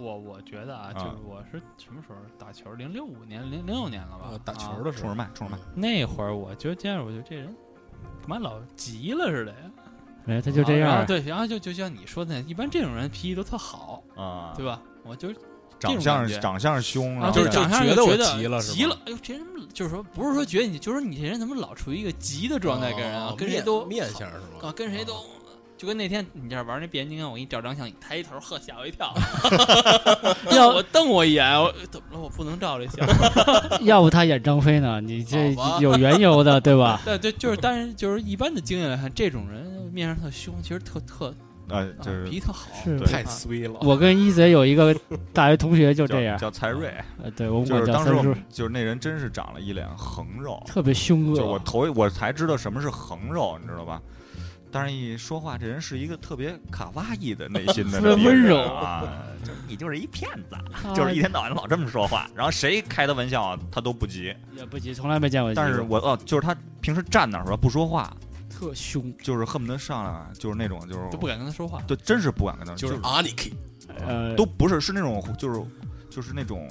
[0.00, 2.72] 我我觉得啊，啊就是我是什么时候打球？
[2.74, 4.40] 零六五年、零零六年了吧啊？
[4.44, 7.46] 打球啊的时候冲着麦，冲着麦，那会儿，我就见着，我就这人
[8.20, 9.58] 干嘛老急了似的呀？
[10.26, 14.82] 哎，他就这样，然后对，然后就就像你说的，一般这种人脾气都特好，啊，对吧？
[15.04, 15.32] 我就
[15.78, 24.44] 长相长相凶，然然后就是后长相觉得我觉急了是吧急了，哎呦，这人怎么就是说不是说觉得你，就是说你这人怎么老处于一个急的状态跟人啊哦，跟谁都面面相是吗？
[24.62, 25.14] 啊，跟谁都。
[25.78, 29.14] 就跟那天你这儿玩那变形金刚，我给你照张相，你抬一头，呵，吓我一跳，
[30.50, 32.20] 要我瞪我一眼，我怎么了？
[32.20, 33.06] 我不能照这相。
[33.86, 35.00] 要不他演张飞呢？
[35.00, 37.00] 你这有缘由的，对吧？
[37.06, 41.32] 对对，就是，但是就是一般的经验来看，这种人面上特凶，其实特特
[41.68, 42.66] 呃，啊就是脾气特好。
[43.06, 43.78] 太衰了。
[43.82, 44.92] 我跟一贼有一个
[45.32, 51.56] 大学同学就这样，叫蔡瑞，呃，对我们就是管叫当时我们，就是那人真是长了一脸横肉，特别凶恶就我。
[51.60, 54.02] 头一我才知道什么是横肉，你知道吧？
[54.70, 59.04] 但是一说话，这人是一个特别卡哇伊的内心的 温柔啊，
[59.42, 64.34] 就是你就是一骗子，他就是一天到晚老这么说话，然后谁开他玩笑啊，他都不急。
[64.56, 65.52] 也不急，从来没见过。
[65.54, 68.14] 但是我哦，就是他平时站那儿不说话，
[68.50, 71.82] 特凶，就是恨不得上来就是那种就是都不敢跟他说话。
[71.86, 73.52] 对，真是不敢跟他，就是是 Aniki，
[74.06, 75.62] 呃，都不是是那种就是
[76.10, 76.68] 就是那种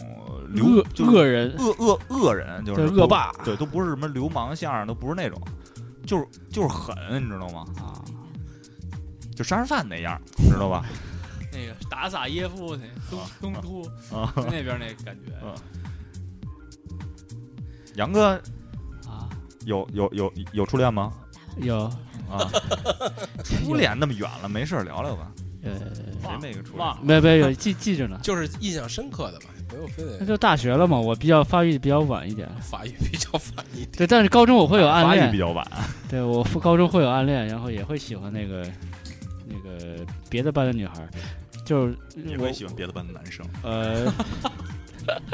[0.49, 5.41] 流恶就是恶人，恶恶恶人，就是恶霸对，都不是什么流氓相声，都不是那种，
[6.07, 7.65] 就是就是狠，你知道吗？
[7.77, 8.01] 啊，
[9.35, 10.85] 就杀人犯那样，知道吧？
[11.51, 13.83] 那个打撒耶夫那东啊东突
[14.15, 15.53] 啊，那边那感觉，啊
[17.95, 18.41] 杨哥
[19.07, 19.27] 啊，
[19.65, 21.11] 有有有有初恋吗？
[21.57, 21.83] 有
[22.29, 22.45] 啊，
[23.43, 25.31] 初恋那么远了，没事聊聊吧。
[25.63, 25.79] 呃，
[26.21, 26.79] 谁没个初恋？
[26.79, 28.19] 忘了没没有有记记着呢。
[28.21, 29.45] 就是印象深刻的吧，
[29.77, 32.49] 没有非得那就大学了嘛，我比较发育比较晚一点。
[32.61, 33.89] 发育比较晚一点。
[33.95, 35.65] 对，但是高中我会有暗发育恋比，较晚，
[36.09, 38.65] 对我高中会有暗恋，然后也会喜欢那个
[39.45, 41.09] 那个别的班的女孩儿，
[41.63, 43.45] 就是也我会喜欢别的班的男生。
[43.61, 44.11] 呃，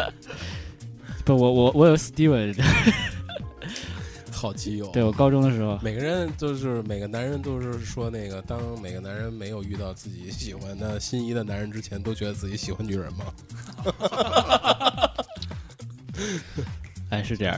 [1.23, 2.53] 不，我我我有 Steven，
[4.43, 4.87] 好基友。
[4.87, 13.25] 对我高中的时候，每个人都是每个男人都是说那个，当每个男人没有遇到自己喜欢的心仪的男人之前，都觉得自己喜欢女人吗？
[17.09, 17.57] 哎，是这样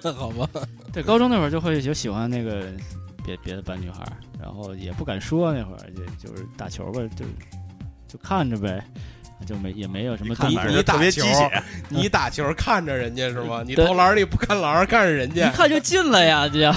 [0.00, 0.12] 的。
[0.14, 0.48] 好吧，
[0.94, 2.72] 对，高中那会儿就会有喜欢那个
[3.22, 4.02] 别别的班女孩，
[4.40, 7.24] 然后也不敢说，那会儿就就是打球吧，就
[8.08, 8.82] 就看着呗，
[9.44, 13.62] 就没也没有什么动作看反正你特别鸡打球血，你打球看着人家是吗？
[13.66, 15.52] 你投篮里不看篮儿，看着人家一。
[15.52, 16.74] 看就进了呀，这样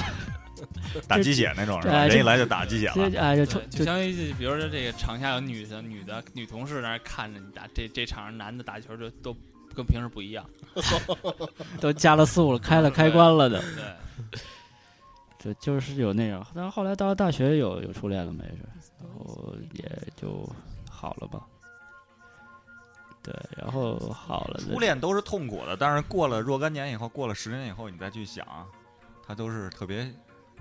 [1.08, 2.04] 打鸡血那种是吧？
[2.06, 3.10] 人一来就打鸡血了。
[3.18, 9.34] 哎就就相当于比如说这个场下有女的女的女同事在那看着你打，这这场上男的打球就都
[9.74, 10.44] 跟平时不一样。
[11.80, 13.62] 都加了速了，开了开关了的，
[15.42, 16.46] 对，就就是有那样。
[16.54, 18.58] 但是后来到了大学有有初恋了没事，
[19.00, 19.84] 然后也
[20.20, 20.48] 就
[20.88, 21.40] 好了吧。
[23.22, 28.46] 对，然后好了，初恋都是痛苦的，但是过了若干年以后，过了十年以后，你再去想，
[29.26, 30.10] 它都是特别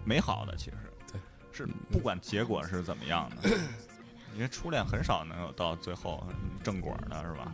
[0.03, 0.55] 美好的。
[0.55, 0.77] 其实，
[1.11, 3.49] 对，是不管结果是怎么样的，
[4.35, 6.25] 因为初恋很少能有到最后
[6.63, 7.53] 正果的，是吧？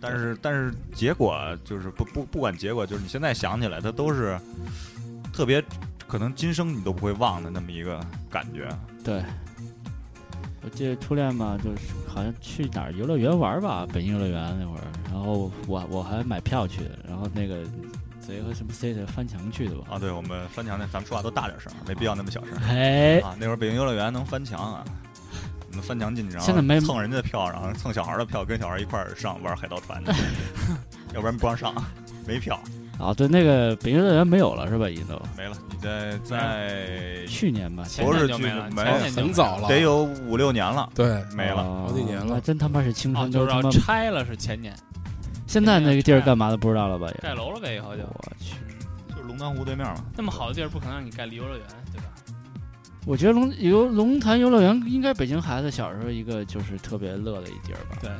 [0.00, 4.36] 但是，但是结果就是不不不管结果，就是你现在想起来，它都是
[5.32, 5.62] 特别
[6.08, 8.68] 可能今生你都不会忘的那么一个感觉。
[9.04, 9.22] 对，
[10.64, 17.64] 我记得初恋嘛，就是好像去哪儿游乐园玩吧，北京游乐园那会儿，然后我我还买票去的，然后那个
[18.20, 19.86] 贼和什么 C 的翻墙去的吧。
[19.90, 22.56] 啊，对，我们翻墙那，咱们说话都大点声，没必要那么小声。
[22.68, 24.84] 哎，啊，那会儿北京游乐园能翻墙啊，
[25.72, 30.12] 能翻墙进去，然后现在没蹭人家的票，然后蹭小孩的票，跟小孩一块儿上玩海盗船去，
[31.12, 31.74] 要不然不让上，
[32.24, 32.60] 没票
[32.98, 34.88] 啊，对，那个北京乐园没有了是吧？
[34.88, 35.56] 已经都没了。
[35.70, 41.62] 你在在去年吧，前不是年就没了，去没前年就没很早了，得有五六年了，对，没了。
[41.62, 44.74] 哦好几年了真他妈是青哦，春，就是拆了是前年
[45.46, 47.08] 现在那个地儿干嘛的不知道了吧？
[47.08, 48.54] 也盖楼了呗，以后就我去，
[49.08, 50.04] 就是龙潭湖对面嘛。
[50.16, 52.04] 那么好的地儿，不可能让你盖离游乐园，对吧？
[53.04, 57.98] 我觉得龙游龙潭游乐园应该北京孩子小时候一个就是特别乐的一地儿吧。
[58.00, 58.10] 对，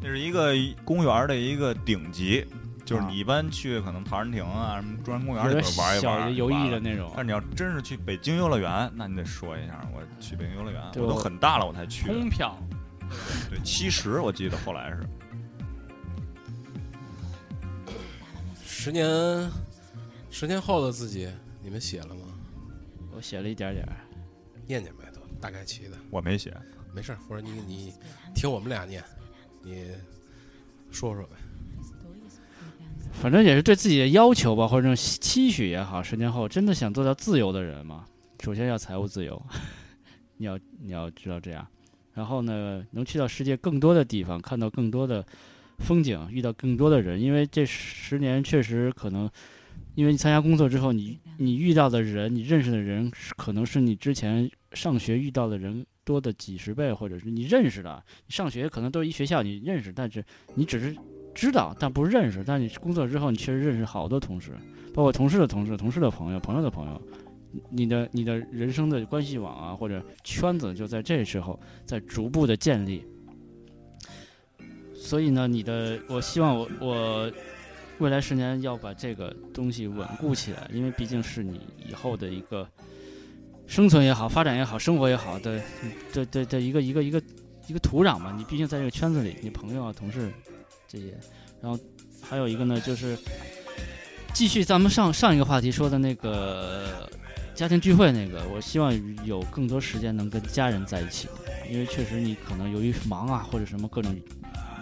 [0.00, 0.52] 那是一个
[0.84, 2.46] 公园的一个顶级，
[2.84, 5.58] 就是啊你一般去可能陶然亭啊、什么中央公园玩
[5.96, 7.20] 一小玩，游艺的那种但。
[7.20, 12.06] 是你要真是去北京游乐园，那你得说一下，我去北京游乐园，我都很大了我才去。
[12.06, 12.56] 通票，
[13.48, 15.06] 对，七十我记得后来是。
[18.64, 19.50] 十年，
[20.30, 21.30] 十年后的自己，
[21.62, 22.20] 你们写了吗？
[23.16, 23.96] 我写了一点点儿。
[24.66, 26.54] 念念呗，都大概齐的，我没写，
[26.94, 27.18] 没事儿。
[27.26, 27.94] 或者你你
[28.34, 29.02] 听我们俩念，
[29.62, 29.90] 你
[30.90, 31.36] 说说呗。
[33.20, 36.02] 反正也是对自己的要求吧，或者这种期许也好。
[36.02, 38.04] 十年后真的想做到自由的人嘛，
[38.40, 39.40] 首先要财务自由，
[40.36, 41.66] 你要你要知道这样。
[42.12, 45.24] 然后呢，能去到世界更多的地方，看到更多的
[45.78, 47.20] 风景，遇到更多的人。
[47.20, 49.28] 因为这十年确实可能，
[49.94, 58.04] 因为你参加工作之后，你你遇到的人，你认识的人，可能是你之前上学遇到的人多的几十倍，或者是你认识的。
[58.28, 60.22] 上学可能都是一学校你认识，但是
[60.54, 60.94] 你只是
[61.34, 62.44] 知道，但不认识。
[62.44, 64.52] 但你工作之后，你确实认识好多同事，
[64.94, 67.02] 包括同事的同事、同事的朋友、朋友的朋友。
[67.70, 71.56] 你的你的人生的关系网啊，或者圈子，就在这时候
[71.86, 73.04] 在逐步的建立。
[74.92, 77.32] 所以呢，你的我希望我我
[77.98, 82.66] 未来十年要把这个东西稳固起来，因为毕竟是你以后的一个
[83.68, 85.62] 生存也好、发展也好、生活也好的
[86.12, 87.22] 的的的一个一个一个
[87.68, 88.34] 一个土壤嘛。
[88.36, 90.28] 你毕竟在这个圈子里，你朋友啊、同事
[90.94, 91.18] 这些，
[91.60, 91.78] 然后
[92.22, 93.18] 还有一个呢，就是
[94.32, 97.10] 继续咱们上上一个话题说的那个
[97.54, 98.92] 家庭聚会那个，我希望
[99.24, 101.28] 有更多时间能跟家人在一起，
[101.70, 104.14] 因为确实你可能由于忙啊或者什么各种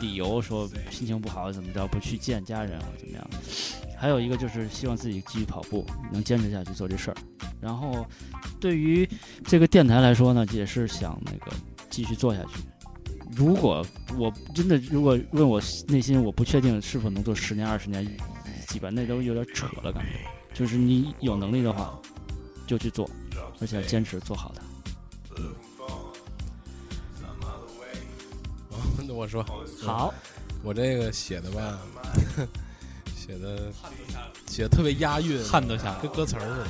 [0.01, 3.31] 理由说心情不好怎么着不去见家人或怎么样。
[3.97, 7.17] 还有一个就是希望自己继续跑步，能坚持下去做这事儿。
[7.61, 8.05] 然后
[8.59, 9.09] 对于
[9.45, 11.53] 这个电台来说呢，也是想那个
[11.89, 12.59] 继续做下去。
[13.35, 13.85] 如果
[14.17, 18.05] 我真的如果问我内心我不确定是否能做十年、二十年、
[18.69, 20.21] 几百，那都有点扯了感觉。
[20.55, 21.99] 就是你有能力的话，
[22.67, 23.09] 就去做，
[23.61, 24.63] 而且要坚持做好它。
[29.15, 29.45] 我说，
[29.83, 30.13] 好，
[30.63, 31.79] 我这个写的吧，
[33.15, 33.73] 写的
[34.49, 36.01] 写的特别押韵，汗都下来。
[36.01, 36.67] 跟歌词似的。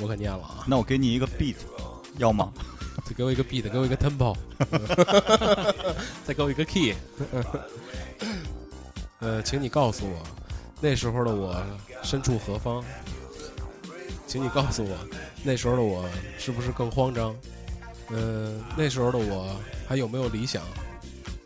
[0.00, 1.56] 我可念了啊，那我给你一个 beat，
[2.18, 2.52] 要吗？
[3.04, 4.36] 再给我一个 beat，给我一个 tempo，
[6.24, 6.94] 再给我一个 key。
[9.20, 10.22] 呃，请你告诉我，
[10.80, 11.56] 那时候的我
[12.02, 12.84] 身处何方？
[14.26, 14.96] 请你告诉我，
[15.44, 17.34] 那时候的我是不是更慌张？
[18.08, 20.62] 呃，那时候的我还有没有理想？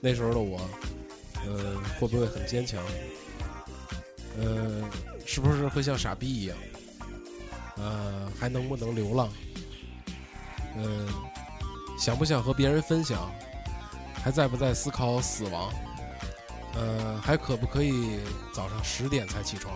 [0.01, 0.59] 那时候的我，
[1.47, 2.83] 呃，会不会很坚强？
[4.39, 4.83] 呃，
[5.27, 6.57] 是不是会像傻逼一样？
[7.77, 9.29] 呃，还能不能流浪？
[10.77, 11.07] 嗯、
[12.01, 13.31] 想不想和别人分享？
[14.15, 15.71] 还在不在思考死亡？
[16.75, 18.21] 呃，还可不可以
[18.55, 19.75] 早上十点才起床？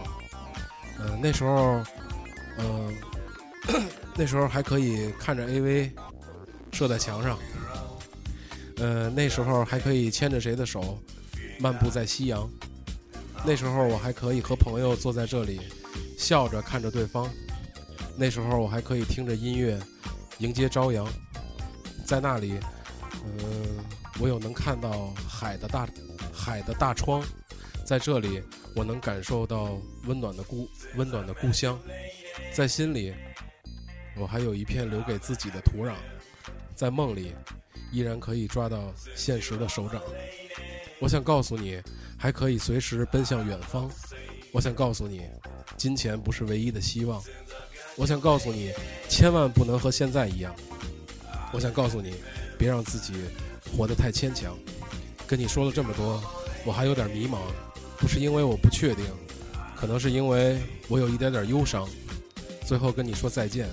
[0.98, 1.82] 呃，那时候，
[2.56, 2.92] 呃，
[4.16, 5.90] 那时候还可以看着 AV
[6.72, 7.38] 射在墙上。
[8.78, 10.98] 呃，那时候还可以牵着谁的手
[11.58, 12.48] 漫步在夕阳。
[13.44, 15.60] 那时候我还可以和朋友坐在这里，
[16.18, 17.28] 笑着看着对方。
[18.16, 19.78] 那时候我还可以听着音乐，
[20.38, 21.06] 迎接朝阳。
[22.04, 22.58] 在那里，
[23.24, 23.84] 嗯、
[24.20, 25.88] 我有能看到海的大
[26.32, 27.22] 海的大窗，
[27.84, 28.42] 在这里
[28.76, 31.78] 我能感受到温暖的故温暖的故乡，
[32.52, 33.14] 在心里，
[34.16, 35.94] 我还有一片留给自己的土壤，
[36.74, 37.34] 在梦里，
[37.90, 40.00] 依然可以抓到现实的手掌。
[41.00, 41.80] 我想告诉你，
[42.16, 43.90] 还可以随时奔向远方。
[44.52, 45.22] 我想告诉你，
[45.76, 47.22] 金钱不是唯一的希望。
[47.96, 48.72] 我想告诉你，
[49.08, 50.54] 千万不能和现在一样。
[51.54, 52.14] 我想告诉你，
[52.58, 53.14] 别让自己
[53.70, 54.58] 活得太牵强。
[55.24, 56.20] 跟你说了这么多，
[56.64, 57.38] 我还有点迷茫，
[57.96, 59.04] 不是因为我不确定，
[59.76, 61.88] 可能是因为我有一点点忧伤。
[62.66, 63.68] 最后跟你说再见。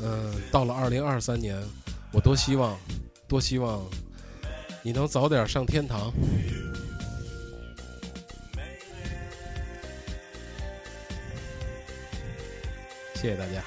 [0.00, 1.62] 嗯，到了二零二三年，
[2.10, 2.74] 我多希望，
[3.28, 3.84] 多希望
[4.82, 6.10] 你能早点上天堂。
[13.14, 13.62] 谢谢大家。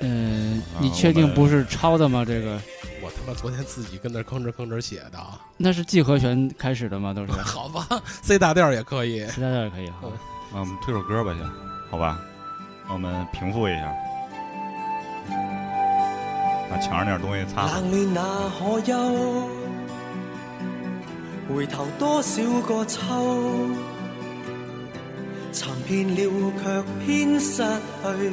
[0.00, 0.37] 嗯，
[0.80, 2.24] 你确定不是抄的吗？
[2.24, 2.60] 这个
[3.02, 5.38] 我他妈昨天自己跟那吭哧吭哧写的啊。
[5.56, 7.12] 那是 G 和弦开始的吗？
[7.14, 7.86] 都是 好吧
[8.22, 9.26] ，C 大调也可以。
[9.26, 9.96] C 大调也可以哈。
[10.04, 10.12] 嗯
[10.54, 11.46] 嗯，我们推首歌吧，先，
[11.90, 12.18] 好吧？
[12.90, 13.92] 我们平复一下，
[16.70, 17.80] 把墙上那点东西擦擦。
[17.80, 19.48] 冷暖那可休？
[21.54, 23.00] 回头多少个秋？
[25.52, 28.32] 尋遍了卻偏失去，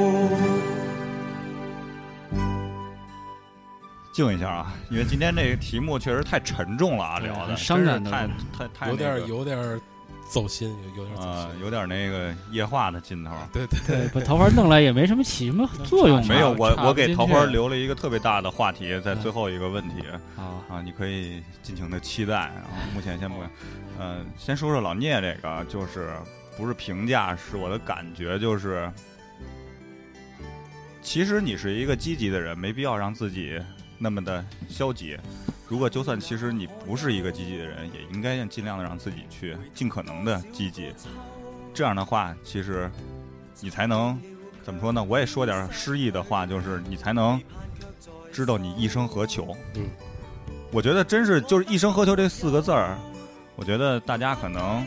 [4.11, 9.79] 静一下啊，因为今天这个题目确实太沉重了啊，聊的伤感的太太太有点有点
[10.29, 11.49] 走心，有有点走呃。
[11.61, 13.31] 有点那个液化的劲头。
[13.51, 13.79] 对对。
[13.85, 19.21] 对，把桃花弄来也没什么起什么作用，没有，我我给桃花留了一个特别大的话题，在嗯。
[19.21, 20.05] 最后一个问题。
[20.37, 22.63] 啊，啊，你可以尽情的期待啊。
[22.93, 23.35] 目前先不，
[23.99, 26.09] 呃，先说说老聂这个，就是
[26.57, 28.89] 不是评价，是我的感觉，就是
[31.01, 33.59] 其实你是一个积极的人，没必要让自己
[34.01, 35.15] 那么的消极。
[35.67, 40.91] 如果就算其实你不是一个积极的人，也应该尽量的让自己去尽可能的积极。
[41.71, 42.89] 这样的话，其实
[43.61, 44.19] 你才能
[44.63, 45.03] 怎么说呢？
[45.03, 47.39] 我也说点诗意的话，就是你才能
[48.33, 49.55] 知道你一生何求。
[49.75, 49.87] 嗯，
[50.71, 52.97] 我觉得真是就是一生何求这四个字儿，
[53.55, 54.83] 我觉得大家可能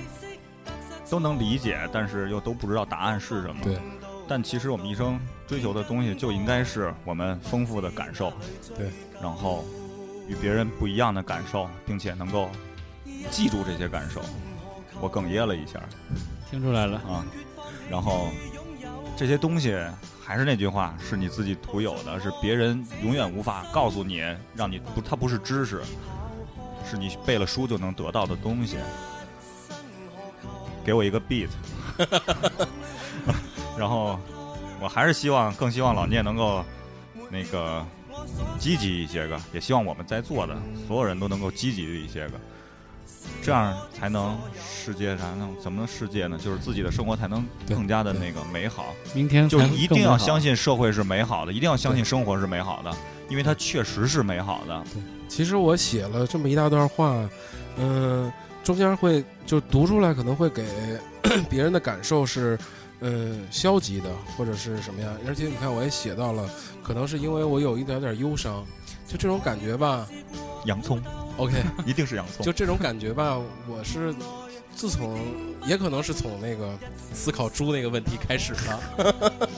[1.08, 3.62] 都能理解，但是又都不知道答案是什么。
[3.62, 3.78] 对。
[4.26, 8.32] 但其实我们一生追求的东西，就应该是我们丰富的感受。
[8.76, 8.90] 对。
[9.22, 9.64] 然后
[10.28, 12.48] 与别人不一样的感受，并且能够
[13.30, 14.20] 记住这些感受。
[15.00, 15.80] 我哽咽了一下。
[16.50, 17.24] 听出来了，啊，
[17.90, 18.28] 然后
[19.16, 19.76] 这些东西
[20.22, 24.22] 还是那句话，是你自己独有的，是别人永远无法告诉你，
[24.54, 25.82] 让你不，它不是知识，
[26.88, 28.76] 是你背了书就能得到的东西。
[30.84, 31.48] 给我一个 beat，
[33.78, 34.18] 然后
[34.80, 36.64] 我还是希望，更希望老聂能够
[37.30, 37.84] 那个
[38.58, 40.56] 积极一些个，也希望我们在座的
[40.86, 42.40] 所有人都能够积极一些个。
[43.42, 46.38] 这样才能世界才能怎么能世界呢？
[46.38, 48.94] 就是自己的生活才能更加的那个美好。
[49.14, 52.94] 明天就才一定要相信社会是美好的，一定要相信生活是美好的，
[53.30, 54.84] 因为它确实是美好的。
[55.26, 57.28] 其实我写了这么一大段话，
[57.78, 58.30] 嗯、
[58.62, 60.66] 中间会就读出来，可能会给
[61.48, 62.58] 别人的感受是，
[63.00, 65.08] 嗯、消极的或者是什么呀。
[65.26, 66.48] 而且你看，我也写到了，
[66.82, 68.64] 可能是因为我有一点点忧伤，
[69.06, 70.06] 就这种感觉吧。
[70.64, 71.00] 洋葱
[71.36, 71.52] OK，
[71.84, 73.38] 一定是洋葱，就这种感觉吧，
[73.68, 74.14] 我是
[74.74, 75.18] 自从
[75.66, 76.76] 也可能是从那个
[77.12, 79.14] 思考猪那个问题开始的。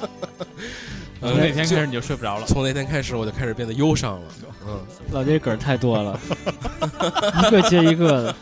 [1.21, 2.47] 呃从那天开始你就睡不着了。
[2.47, 4.29] 从那天开始，我就开始变得忧伤了。
[4.69, 4.87] 嗯。
[5.13, 6.21] 老这梗儿太多了，
[7.47, 8.37] 一个接一个的。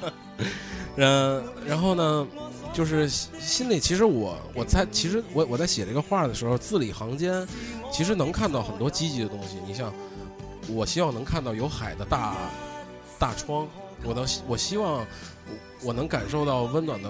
[0.96, 2.26] 嗯，然后呢，
[2.74, 7.46] 就是心里其实我我在其实我我在写这个画的时候，字里行间
[7.92, 9.58] 其实能看到很多积极的东西。
[9.64, 9.94] 你像，
[10.68, 12.36] 我希望能看到有海的大
[13.16, 13.68] 大窗，
[14.02, 15.06] 我能我希望我
[15.84, 17.08] 我能感受到温暖的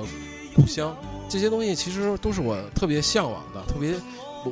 [0.54, 0.94] 故乡，
[1.30, 3.94] 这些东西其实都是我特别向往的，特别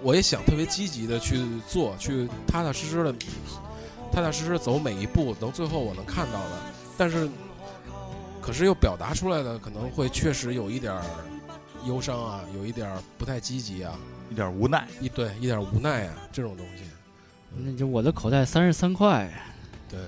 [0.03, 1.39] 我也想特别积极的去
[1.69, 3.15] 做，去踏踏实实的
[4.11, 6.59] 踏踏实实走每一步，能最后我能看到的，
[6.97, 7.29] 但是。
[8.43, 11.03] 可是又表达出来的可能会确实有一点儿
[11.87, 13.97] 忧伤啊，有一点儿不太积极啊，
[14.31, 14.87] 一点无奈。
[15.01, 16.83] 一对一点儿无奈啊，这种东西。
[17.57, 19.31] 那就我的口袋三十三块，
[19.89, 20.01] 对，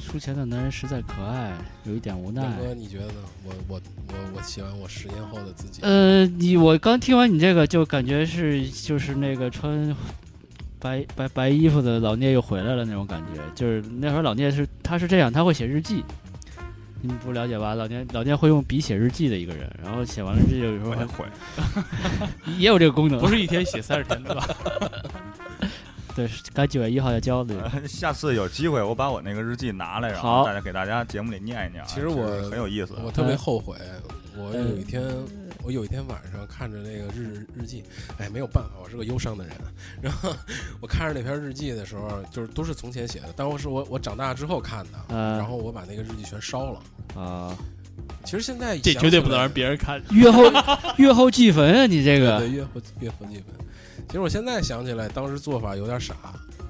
[0.00, 1.52] 输钱的男人实在可爱，
[1.84, 2.66] 有一点无奈东。
[2.66, 3.14] 哥，你觉得呢？
[3.44, 9.94] 我我我我喜欢我十年后的自己，呃，你我刚听完你这个，就感觉是就是那个穿
[10.78, 13.42] 白白白衣服的老聂又回来了那种感觉。
[13.54, 16.02] 就是那会儿老聂是他是这样，他会写日记，
[17.00, 17.74] 你不了解吧？
[17.74, 24.48] 老年老年会用笔写日记的一个人，然后写完了日记有时候还毁也会，也有这个功能，不是一天写三十天对吧？
[26.16, 27.70] 对，该九月一号要交的。
[27.86, 31.86] 下次有机会我把我那个日记拿来，然后大家给大家节目里念一念啊。
[31.86, 32.94] 其实我很有意思。
[33.04, 33.76] 我特别后悔，
[34.36, 35.04] 我有一天
[35.62, 37.84] 我有一天晚上看着那个日日记，
[38.18, 39.54] 哎，没有办法，我是个忧伤的人。
[40.00, 40.34] 然后
[40.80, 46.80] 我看着那篇日记的时候，就是都是从前写的，但我是我我长大之后看的，呃然后我把那个日记全烧了。
[47.20, 47.56] 啊，
[48.24, 50.00] 其实现在这绝对不能让别人看。
[50.10, 50.44] 月后
[50.96, 52.70] 月后祭坟啊，你这个对月后
[53.00, 53.44] 月后记坟。
[54.06, 56.14] 其实我现在想起来，当时做法有点傻，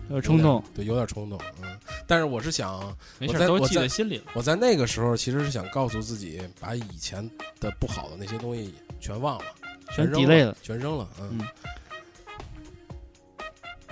[0.09, 1.39] 有点冲动对，有点冲动。
[1.63, 4.25] 嗯，但是我是想，没事儿，都我在我在记在心里了。
[4.35, 7.29] 我在那个时候其实是想告诉自己，把以前
[7.61, 9.45] 的不好的那些东西全忘了，
[9.95, 11.09] 全扔了，全扔了。
[11.21, 11.47] 嗯嗯。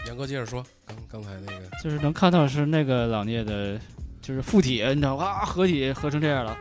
[0.06, 3.78] 杨哥接着说，刚刚才那个，就是能看到是那个老聂的，
[4.22, 6.56] 就是附体，你知道啊，合体合成这样了，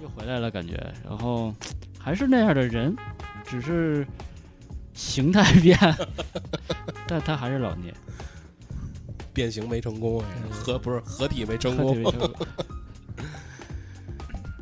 [0.00, 0.74] 又回来了感觉，
[1.04, 1.52] 然后
[1.98, 2.96] 还是那样的人，
[3.44, 4.06] 只是
[4.94, 5.76] 形态变，
[7.08, 7.92] 但他还是老聂，
[9.38, 12.02] 变形没成功，哎合不是合体没成功别。
[12.10, 12.46] 成功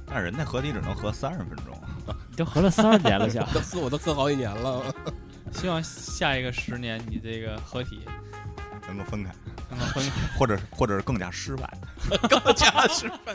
[0.04, 1.74] 但人家合体只能合三十分钟，
[2.28, 4.94] 你都合了三十年了， 想都喝我都合好几年了，
[5.50, 8.00] 希望下一个十年你这个合体
[8.86, 9.34] 能够分开，
[9.70, 10.38] 能够分开。
[10.38, 11.66] 或者或者是更加失败。
[12.28, 13.34] 更加失败。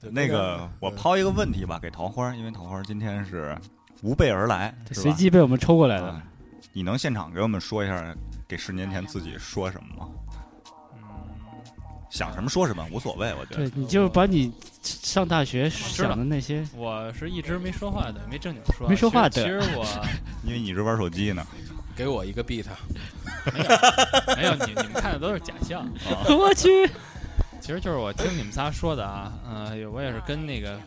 [0.00, 3.56] 那个，我抛一个问题吧，给桃花，因为桃花今天是
[4.02, 6.20] 无备而来，随机被我们抽过来的啊。
[6.76, 8.14] 你能现场给我们说一下，
[8.46, 10.08] 给十年前自己说什么吗？
[10.92, 11.00] 嗯，
[12.10, 18.86] 想什么说什么，无所谓，我觉得。，对你就把你上大学想的那些，我是一直没说话的，没正经说。
[18.86, 19.86] 没说话其实的其实我
[20.44, 21.42] 因为你一直玩手机呢。
[21.96, 22.66] 给我一个 beat，
[24.36, 25.82] 没有你你们看的都是假象。
[26.28, 26.86] 我去，
[27.58, 30.78] 其实就是我听你们仨说的啊，呃，我也是跟那个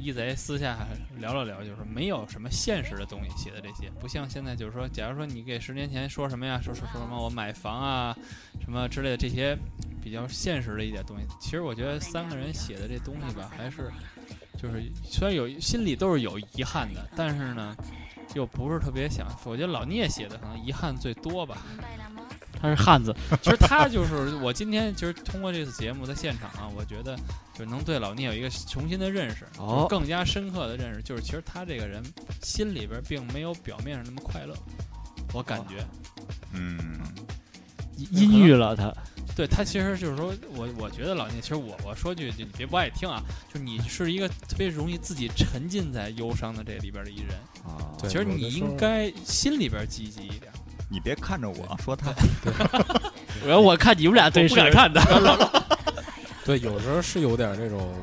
[0.00, 0.86] 一贼私下
[1.18, 8.16] 聊了聊，就是没有什么现实的东西写的这些，不像现在就是说，假如说你给十年前说什么呀，说说说什么我买房啊，
[8.60, 9.56] 什么之类的这些
[10.02, 13.90] 比较现实的一点东西，其实我觉得三个人写的这东西吧，还是
[14.56, 17.76] 就是虽然有心里都是有遗憾的，但是呢。
[18.36, 21.66] 又不是特别想，我觉得老聂写的可能遗憾最多吧。
[22.60, 27.18] 他是汉子， 其实他就是我今天其实通过这次节目在现场啊，我觉得
[27.54, 32.02] 就能对老聂有一个重新的认识，哦更加深刻的认识，就是其实他这个人
[32.42, 34.54] 心里边并没有表面上那么快乐，
[35.32, 35.84] 我感觉，
[36.52, 37.00] 嗯，
[37.96, 38.92] 阴郁了他。
[39.36, 47.30] 对他其实就是说我我觉得老聂，其实我我说句就你别不爱听啊，就是你是一个特别容易自己沉浸在忧伤的这里边的一人，
[47.64, 50.49] 啊，其实你应该心里边积极一点，
[50.90, 52.12] 你别看着我说他，
[53.46, 55.62] 然后我看你们俩对我视，不敢看的，
[56.44, 57.94] 对，有时候是有点那种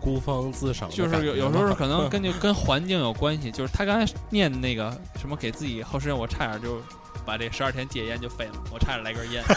[0.00, 4.90] 孤芳自赏就是有有时候可能跟就跟环境有关系，就是他刚才念那个
[5.20, 6.82] 什么给自己后时间，我差点就
[7.24, 9.42] 把这十二天戒烟就废了，我差点来根烟。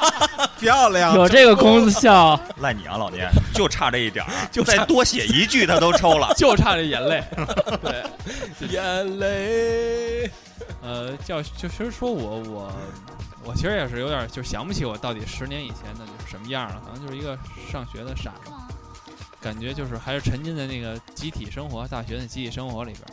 [0.60, 6.30] 漂亮有这个功效，赖你啊，老聂，就差这一点儿，就再多写一句他都抽了。
[6.36, 7.24] 就差这眼泪。
[7.80, 10.30] 对，眼泪。
[10.90, 12.72] 呃，叫就其实说我我
[13.44, 17.38] 我其实也是有点就想不起我到底十年以前的就是什么样了，可能就是一个
[17.70, 18.50] 上学的傻子，
[19.40, 23.04] 感觉就是还是沉浸在那个集体生活、大学的集体生活里边。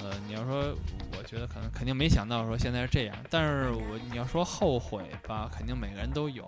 [0.00, 0.74] 呃，你要说，
[1.16, 6.44] 我觉得可能肯定没想到说现在是这样，但是我你要说后悔吧，肯定每个人都有，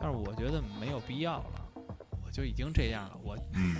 [0.00, 1.64] 但是我觉得没有必要了。
[2.24, 3.74] 我就已经这样了，我嗯，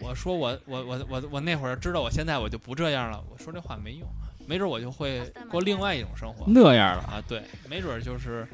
[0.00, 4.08] 我说我我我我我那会儿知道我现在我就不这样了，我说这话没用，
[4.46, 7.02] 没准我就会过另外一种生活那样了。
[7.04, 8.46] 啊，对，没准儿就是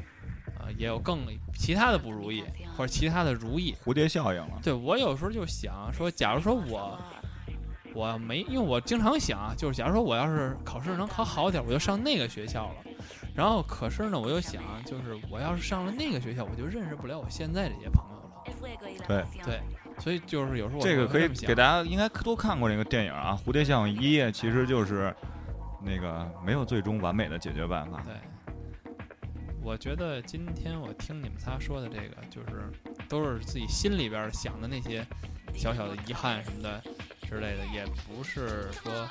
[0.58, 1.20] 啊、也有更
[1.54, 2.42] 其他的不如意
[2.76, 3.74] 或者其他的如意。
[3.84, 4.58] 蝴蝶效应了。
[4.62, 6.98] 对我有时候就想说，假如说我
[7.94, 12.74] 我没，因为我经常想啊，就是假如说我要是考试能考好点，我就上那个学校了。
[13.34, 18.24] 然后可是呢，我又想，就是我要是上了那个学校，我就认识不了我现在这些朋友了。
[19.06, 19.60] 对对，
[19.98, 25.14] 所以就是有时候我这个可以给大家应该都看过那个电影啊，《蝴蝶效应一》其实就是
[25.80, 28.02] 那个没有最终完美的解决办法。
[28.04, 28.14] 对，
[29.62, 32.70] 我觉得今天我听你们仨说的这个，就是
[33.08, 35.06] 都是自己心里边想的那些
[35.54, 36.82] 小小的遗憾什么的
[37.22, 39.08] 之类的，也不是说呃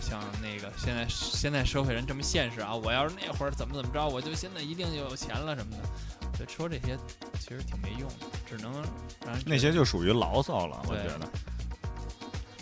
[0.00, 2.74] 像那个现在现在社会人这么现实啊。
[2.74, 5.82] 我要是那会儿怎么怎么着，我就现在一定就有钱了什么的。
[6.36, 6.98] 对，说这些
[7.38, 8.72] 其实挺没用的，只能
[9.24, 11.28] 让人那些就属于牢骚了，我觉得。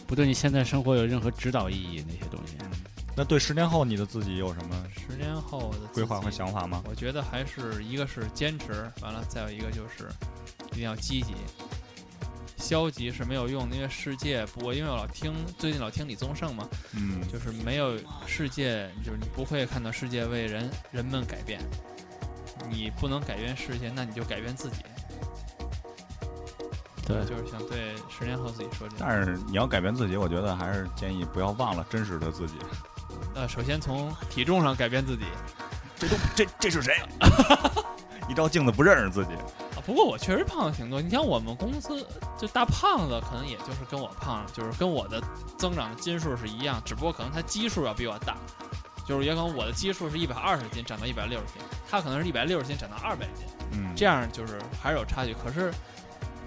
[0.07, 2.59] 不对你现在生活有任何指导意义，那些东西。
[3.15, 6.83] 那对十年后你的自己有什么十年后的规划和想法吗？
[6.87, 10.09] 我觉得还是一个是坚持，完了再有一个就是
[10.73, 11.35] 一定要积极。
[12.57, 21.61] 消极是没有用的，因为世界不，我因为我老听最近老听李宗盛嘛，嗯，就是没有世界，就是你不会看到世界为人人们改变，
[22.71, 24.77] 你不能改变世界，那你就改变自己。
[27.05, 28.95] 对就是想对十年后自己说这。
[28.97, 32.55] 但是你要改变自己，我觉得还是建议不要忘了真实的自己。
[33.35, 35.25] 呃，首先从体重上改变自己
[35.97, 36.97] 这都这这是谁？
[38.29, 39.33] 一照镜子不认识自己。
[39.33, 39.81] 啊。
[39.85, 42.07] 不过我确实胖了挺多，你像我们公司
[42.39, 45.21] 就大胖子，可能也就是跟我胖，就是跟我的
[45.59, 48.37] 增长的斤数是一样，只不过可能他基数要比我大，
[49.07, 55.75] 就是也可能我的基数是一百二十斤长到一百六十斤，他可能是一百六十斤长到二百斤，嗯，这样就是还是有差距，可是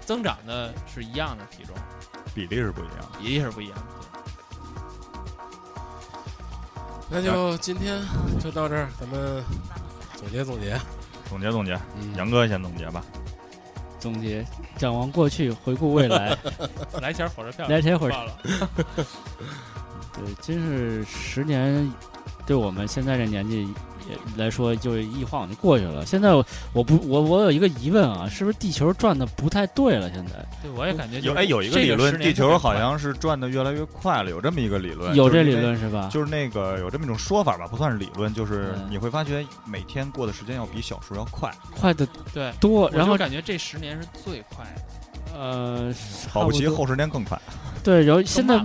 [0.00, 1.76] 增长的是一样的体重，
[2.34, 3.18] 比例是不一样的。
[3.20, 3.84] 比例是不一样的。
[7.08, 8.00] 那就今天
[8.40, 9.42] 就到这儿，咱们
[10.16, 10.78] 总结总结。
[11.28, 13.04] 总结总结，嗯杨哥先总结吧。
[13.98, 14.44] 总结，
[14.76, 16.36] 展望过去，回顾未来。
[17.02, 18.38] 来钱火车票，来钱火车票了，
[20.14, 21.92] 对，真是十年，
[22.46, 23.66] 对我们现在这年纪
[24.36, 26.04] 来说，就一晃就过去了。
[26.04, 30.10] 现在我我不我我有一个疑问啊，是不是地球转的不太对了？
[30.12, 36.08] 现在对，我也感觉就是有哎，有一个理论，地球好像是转的越来越快了，有这么一个理论，有这理论是吧？
[36.12, 44.82] 就是那个有这么一种说法吧，不算是理论，就是嗯你会发觉每天过的时间要比小时候要快，快的对，多，我就然后感觉这十年是最快的。
[45.34, 45.92] 呃，
[46.32, 47.38] 保不齐后十年更快。
[47.86, 48.60] 对，然后现在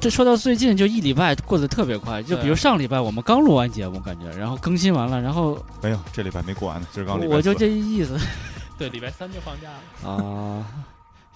[0.00, 2.20] 这说到最近，就一礼拜过得特别快。
[2.20, 8.18] 就比如上礼拜我们刚录完节目，感觉然后更新完了，然后没有，这礼拜没过完呢，今儿刚礼拜我就这意思
[8.76, 9.68] 对，礼拜三就放假
[10.02, 10.10] 了。
[10.10, 10.66] 啊。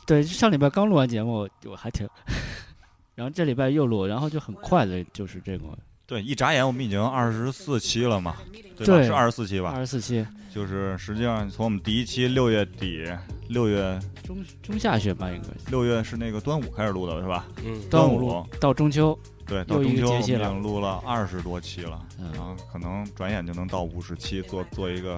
[0.04, 2.04] 对，上礼拜刚录完节目，我还挺，
[3.14, 5.68] 然后这礼拜又录，然后就很快的，就是这种
[6.10, 8.34] 对，一眨眼我们已经二十四期了嘛，
[8.76, 8.96] 对吧？
[8.96, 9.70] 对是二十四期吧？
[9.70, 13.06] 二十四期就是实际上从我们第一期六月底，
[13.48, 17.46] 六月中中下旬吧，应该六月是那个端午开始录的是吧？
[17.64, 19.16] 嗯，端午录到中秋，
[19.46, 25.16] 对，到中秋我们已经录了二十多期了，嗯然后可能转眼就能到五十期，做做一个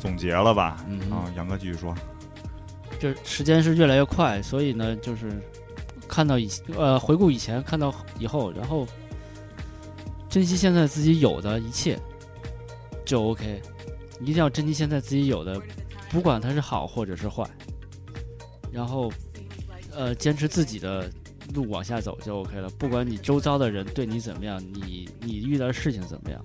[0.00, 0.84] 总结了吧？
[0.88, 1.94] 嗯啊，杨哥继续说，
[2.98, 5.40] 就时间是越来越快，所以呢，就是
[6.08, 8.86] 看到以呃回顾以前，看到以后，然后
[10.28, 11.98] 珍惜现在自己有的一切，
[13.04, 13.60] 就 OK。
[14.18, 15.60] 一定要珍惜现在自己有的，
[16.08, 17.44] 不管它是好或者是坏，
[18.72, 19.12] 然后
[19.92, 21.10] 呃坚持自己的
[21.52, 22.70] 路往下走就 OK 了。
[22.78, 26.42] 不管你周遭的人对你怎么样，你你遇到的事情怎么样，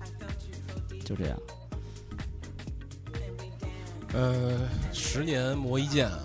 [1.02, 1.38] 就这样。
[4.12, 6.22] 呃，十年磨一剑啊，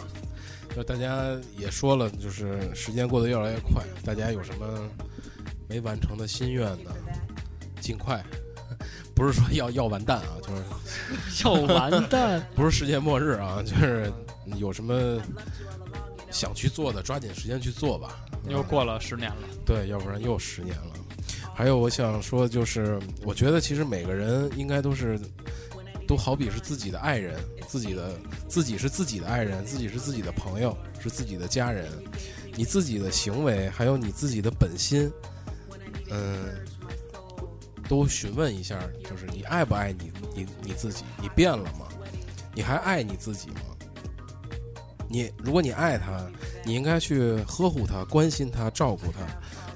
[0.78, 4.88] 就大家也说了，就是时间过得越来越快，大家有什么
[5.68, 6.91] 没完成的心愿呢？
[7.82, 8.24] 尽快，
[9.16, 10.64] 不是说要要完蛋啊，就是
[11.44, 14.14] 要完蛋，不是世界末日啊，就是
[14.58, 15.20] 有什么
[16.30, 18.24] 想去做的，抓紧时间去做吧。
[18.48, 20.94] 又过了十年了，对，要不然又十年了。
[21.56, 25.20] 还有我想说，就是我觉得其实每个人应该都是，
[26.08, 28.18] 都好比是自己的爱人，自己的
[28.48, 31.92] 自己是自己的爱人，自己是自己的朋友，是自己的家人。
[32.56, 35.12] 你自己的行为，还有你自己的本心，
[36.10, 36.46] 嗯，
[37.88, 41.04] 都询问一下，就是你爱不爱你你你自己？
[41.22, 41.88] 你变了吗？
[42.56, 43.62] 你还爱你自己吗？
[45.10, 46.28] 你如果你爱他，
[46.66, 49.20] 你应该去呵护他、关心他、照顾他。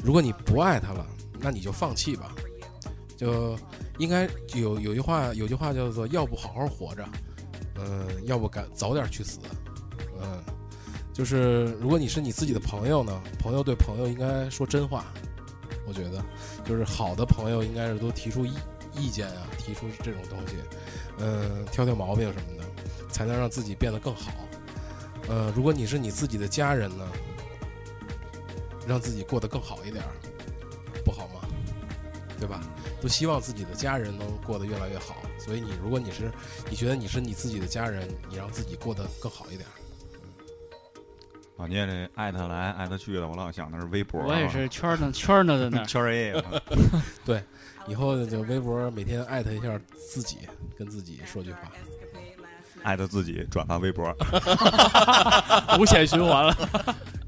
[0.03, 1.06] 如果你不爱他了，
[1.40, 2.34] 那你就放弃吧。
[3.16, 3.56] 就
[3.97, 7.07] 应该有有句话，有句话叫做“要不好好活着，
[7.76, 9.39] 嗯，要不赶早点去死”。
[10.22, 10.43] 嗯，
[11.13, 15.05] 就是如果你是你自己的朋友呢，朋友对朋友应该说真话。
[15.88, 16.23] 我觉得，
[16.63, 18.53] 就是好的朋友应该是都提出意
[18.93, 20.55] 意见啊，提出这种东西，
[21.18, 24.31] 嗯，挑挑毛病什么的，才能让自己变得更好。
[25.27, 27.07] 呃，如果你是你自己的家人呢，
[28.88, 30.03] 让自己过得更好一点，
[31.03, 31.41] 不好吗？
[32.39, 32.61] 对吧？
[33.02, 35.18] 都希望自己的家人能过得越来越好。
[35.40, 36.32] 所以你，如果你是
[36.69, 39.68] 你觉得你是你自己的家人，你让自己过得更好一点
[41.57, 45.84] 啊，你也这艾特来艾特去的，我老想的是微博啊，我也是圈儿呢圈儿呢在那。
[45.90, 46.44] 圈儿 A
[47.26, 47.44] 对
[47.88, 49.80] 以后就微博每天艾特一下
[50.10, 50.38] 自己，
[50.78, 51.60] 跟自己说句话。
[52.84, 54.11] 艾特自己转发微博，
[55.80, 56.56] 无限循环了。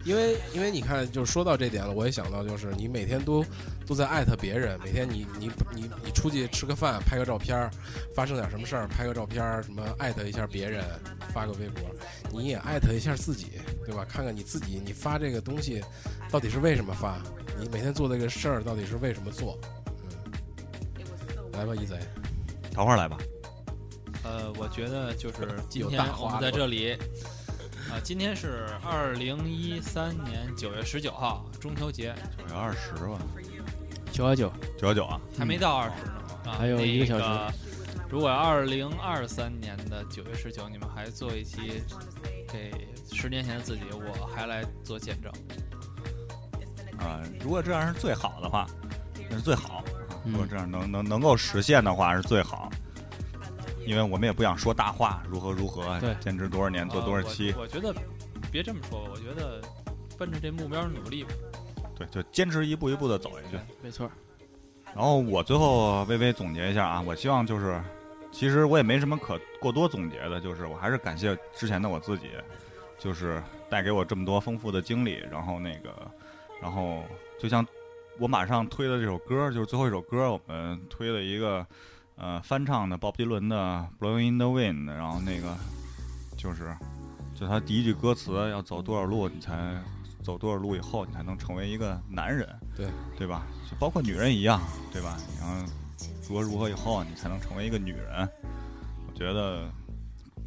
[0.03, 3.45] 因为因为你看，就是说到这点了，我也想到，就是你每天都
[3.87, 7.71] 都在艾特别人，每天你你你你出去吃个饭，拍个照片儿，
[8.13, 10.83] 发生点什么事儿，拍个照片儿，什么艾特一下别人，
[11.33, 11.83] 发个微博，
[12.31, 13.47] 你也艾特一下自己，
[13.85, 14.05] 对吧？
[14.09, 15.81] 看看你自己，你发这个东西
[16.29, 17.21] 到底是为什么发？
[17.59, 19.57] 你每天做这个事儿到底是为什么做？
[20.03, 21.97] 嗯，来吧，一贼，
[22.73, 23.17] 桃花来吧，
[24.23, 26.97] 呃，我觉得就是今有天我们大花了在这里，
[27.93, 33.19] 啊、今天是二零一三年九月十九号，中秋节九月二十吧，
[34.11, 36.13] 九幺九，九幺九啊，还没到二十呢，
[36.45, 37.53] 啊，还有一个小时那
[38.09, 41.83] 如果二零二三年的九月十九，你们还做一期
[42.51, 42.71] 给
[43.11, 45.31] 十年前的自己，我还来做见证。
[46.97, 48.65] 啊，如果这样是最好的话，
[49.29, 49.83] 那是最好。
[50.25, 52.71] 如果这样能能能够实现的话，是最好。
[53.85, 57.93] 因为我们也不想说大话，如何如何对，坚持多少年，做多少呃期，我我觉得
[58.51, 59.61] 别这么说吧，我觉得
[60.17, 61.31] 奔着这目标努力吧。
[61.95, 63.59] 对，就坚持一步一步的走下去。
[63.81, 64.09] 没错。
[64.95, 67.81] 然后我最后微微总结一下啊，我希望就是，
[68.31, 72.27] 其实我也没什么可过多总结的，就是我还是感谢之前的我自己，
[72.99, 75.23] 就是带给我这么多丰富的经历。
[75.31, 75.89] 然后那个，
[76.61, 77.03] 然后
[77.39, 77.65] 就像
[78.19, 81.65] 我马上推的这首歌，就是最后一首歌，我们推了一个
[82.15, 85.55] 呃翻唱的鲍勃迪伦的《Blowing in the Wind》，然后那个
[86.37, 86.75] 就是
[87.35, 89.75] 就他第一句歌词要走多少路，你才
[90.21, 92.87] 走多少路以后，你才能成为一个男人，对
[93.17, 93.45] 对吧？
[93.69, 94.61] 就包括女人一样，
[94.91, 95.17] 对吧？
[95.39, 95.65] 然后
[96.27, 98.29] 如何如何以后，你才能成为一个女人。
[99.07, 99.69] 我觉得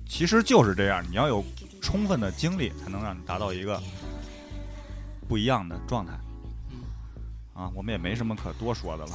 [0.06, 1.44] 其实就是这样，你要有
[1.82, 3.80] 充分的经历，才能让你达到一个
[5.28, 6.12] 不一样的状态。
[7.55, 9.12] 啊，我们也没什么可多说的了。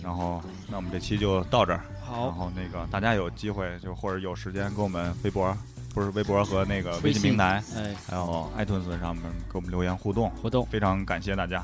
[0.00, 1.80] 对，然后那我们这期就到这儿。
[2.00, 5.56] 好然，后那个大家有机会就或者有时间跟我们微博，
[5.94, 11.58] 不是微博和那个微信平台，哎，还有 iTunes 上面给我们留言互动，活动非常感谢大家。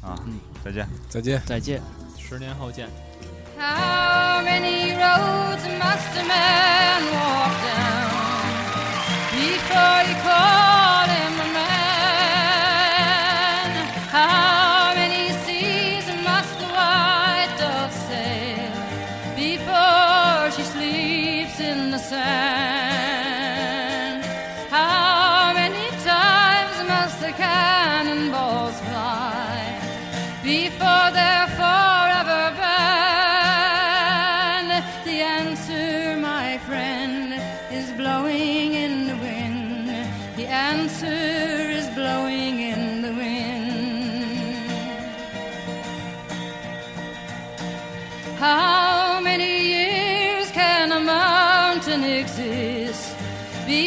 [0.00, 0.86] 啊，嗯再见。
[1.08, 1.42] 再见。
[1.46, 1.82] 再见。
[2.18, 2.88] 十年后见。
[3.56, 8.10] How many roads must a man walk down
[9.32, 10.83] before you call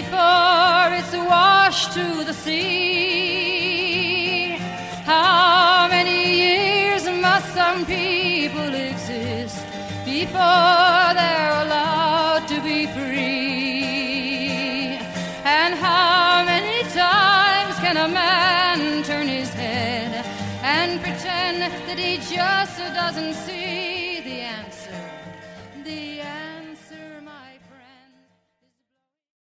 [0.10, 3.38] before it's washed to the sea?
[5.04, 9.66] How many years must some people exist
[10.06, 13.78] before they're allowed to be free?
[15.44, 20.26] And how many times can a man turn his head
[20.64, 23.67] and pretend that he just doesn't see?